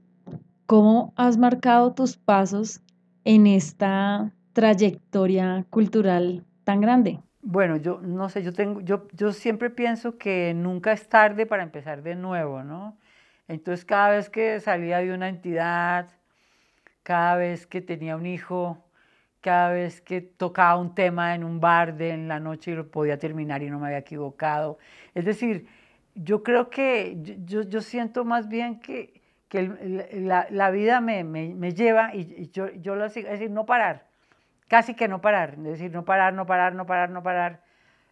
cómo 0.66 1.12
has 1.16 1.38
marcado 1.38 1.94
tus 1.94 2.16
pasos 2.16 2.82
en 3.24 3.46
esta 3.46 4.32
trayectoria 4.52 5.64
cultural 5.70 6.44
tan 6.64 6.80
grande. 6.80 7.20
Bueno, 7.48 7.76
yo 7.76 8.00
no 8.02 8.28
sé, 8.28 8.42
yo 8.42 8.52
tengo, 8.52 8.80
yo, 8.80 9.06
yo 9.12 9.32
siempre 9.32 9.70
pienso 9.70 10.18
que 10.18 10.52
nunca 10.52 10.92
es 10.92 11.08
tarde 11.08 11.46
para 11.46 11.62
empezar 11.62 12.02
de 12.02 12.16
nuevo, 12.16 12.64
¿no? 12.64 12.98
Entonces 13.46 13.84
cada 13.84 14.10
vez 14.10 14.28
que 14.28 14.58
salía 14.58 14.98
de 14.98 15.12
una 15.12 15.28
entidad, 15.28 16.08
cada 17.04 17.36
vez 17.36 17.66
que 17.68 17.80
tenía 17.80 18.16
un 18.16 18.26
hijo, 18.26 18.84
cada 19.40 19.70
vez 19.70 20.00
que 20.00 20.20
tocaba 20.22 20.76
un 20.76 20.94
tema 20.96 21.36
en 21.36 21.44
un 21.44 21.60
bar 21.60 21.96
de 21.96 22.10
en 22.10 22.26
la 22.26 22.40
noche 22.40 22.72
y 22.72 22.74
lo 22.74 22.90
podía 22.90 23.18
terminar 23.18 23.62
y 23.62 23.70
no 23.70 23.78
me 23.78 23.86
había 23.86 23.98
equivocado. 23.98 24.78
Es 25.14 25.24
decir, 25.24 25.68
yo 26.16 26.42
creo 26.42 26.68
que 26.68 27.16
yo, 27.44 27.62
yo 27.62 27.80
siento 27.80 28.24
más 28.24 28.48
bien 28.48 28.80
que, 28.80 29.22
que 29.48 29.62
la, 30.14 30.48
la, 30.50 30.70
vida 30.72 31.00
me, 31.00 31.22
me, 31.22 31.54
me 31.54 31.72
lleva 31.74 32.12
y, 32.12 32.50
yo, 32.50 32.70
yo 32.72 32.96
lo 32.96 33.08
sigo, 33.08 33.28
es 33.28 33.34
decir, 33.34 33.52
no 33.52 33.66
parar, 33.66 34.05
casi 34.68 34.94
que 34.94 35.08
no 35.08 35.20
parar, 35.20 35.54
es 35.58 35.64
decir, 35.64 35.92
no 35.92 36.04
parar, 36.04 36.34
no 36.34 36.46
parar, 36.46 36.74
no 36.74 36.86
parar, 36.86 37.10
no 37.10 37.22
parar. 37.22 37.62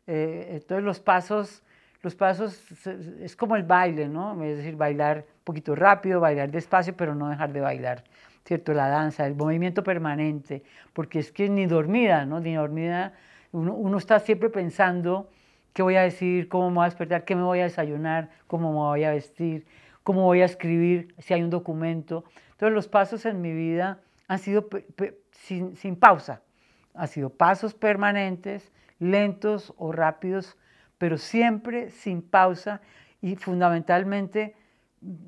Eh, 0.07 0.49
entonces 0.53 0.85
los 0.85 1.01
pasos 1.01 1.62
los 2.05 2.14
pasos 2.14 2.62
es 2.87 3.35
como 3.35 3.57
el 3.57 3.62
baile, 3.62 4.09
¿no? 4.09 4.40
Es 4.45 4.59
decir, 4.59 4.77
bailar 4.77 5.25
un 5.27 5.45
poquito 5.45 5.75
rápido, 5.75 6.21
bailar 6.21 6.51
despacio, 6.51 6.95
pero 6.95 7.14
no 7.14 7.31
dejar 7.31 7.55
de 7.55 7.62
bailar, 7.62 8.05
¿cierto? 8.45 8.75
La 8.75 8.88
danza, 8.88 9.27
el 9.27 9.35
movimiento 9.35 9.83
permanente, 9.83 10.62
porque 10.93 11.19
es 11.19 11.33
que 11.33 11.49
ni 11.49 11.64
dormida, 11.64 12.27
¿no? 12.27 12.40
Ni 12.40 12.55
dormida, 12.55 13.14
uno, 13.53 13.97
está 13.97 14.19
siempre 14.21 14.51
pensando 14.51 15.31
qué 15.73 15.83
voy 15.83 15.97
a 15.97 16.03
decir, 16.03 16.49
cómo 16.49 16.69
me 16.69 16.77
voy 16.77 16.83
a 16.83 16.88
despertar, 16.88 17.25
qué 17.25 17.37
me 17.37 17.43
voy 17.43 17.61
a 17.61 17.64
desayunar, 17.64 18.29
cómo 18.49 18.71
me 18.71 18.79
voy 18.81 19.05
a 19.05 19.12
vestir, 19.12 19.64
cómo 20.03 20.25
voy 20.25 20.43
a 20.43 20.45
escribir, 20.45 21.14
si 21.21 21.33
hay 21.33 21.43
un 21.43 21.49
documento. 21.49 22.25
Entonces 22.51 22.75
los 22.75 22.87
pasos 22.87 23.25
en 23.25 23.40
mi 23.40 23.55
vida 23.55 24.01
han 24.29 24.40
sido 24.40 24.69
sin, 25.42 25.97
pausa, 25.97 26.42
han 26.94 27.09
sido 27.09 27.31
pasos 27.31 27.75
permanentes, 27.75 28.73
lentos 28.99 29.75
o 29.77 29.92
rápidos, 29.92 30.57
pero 30.99 31.18
siempre 31.18 31.90
sin 31.90 32.23
pausa 32.23 32.81
y 33.20 33.37
fundamentalmente 33.37 34.55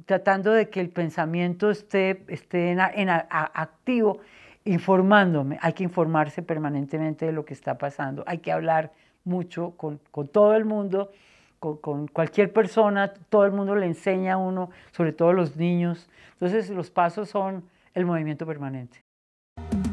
tratando 0.06 0.52
de 0.52 0.70
que 0.70 0.80
el 0.80 0.88
pensamiento 0.88 1.70
esté, 1.70 2.24
esté 2.28 2.70
en, 2.70 3.10
activo, 3.10 4.20
informándome. 4.64 5.58
Hay 5.60 5.74
que 5.74 5.84
informarse 5.84 6.42
permanentemente 6.42 7.26
de 7.26 7.32
lo 7.32 7.44
que 7.44 7.52
está 7.52 7.76
pasando. 7.76 8.24
Hay 8.26 8.38
que 8.38 8.52
hablar 8.52 8.92
mucho 9.24 9.72
con, 9.76 9.98
todo 10.32 10.54
el 10.54 10.64
mundo, 10.64 11.10
con, 11.58 11.76
con, 11.78 12.08
cualquier 12.08 12.52
persona. 12.52 13.12
Todo 13.28 13.44
el 13.44 13.52
mundo 13.52 13.74
le 13.74 13.86
enseña 13.86 14.34
a 14.34 14.36
uno, 14.38 14.70
sobre 14.92 15.12
todo 15.12 15.32
los 15.32 15.56
niños. 15.56 16.08
Entonces 16.34 16.70
los 16.70 16.90
pasos 16.90 17.28
son 17.28 17.64
el 17.92 18.06
movimiento 18.06 18.46
permanente. 18.46 19.05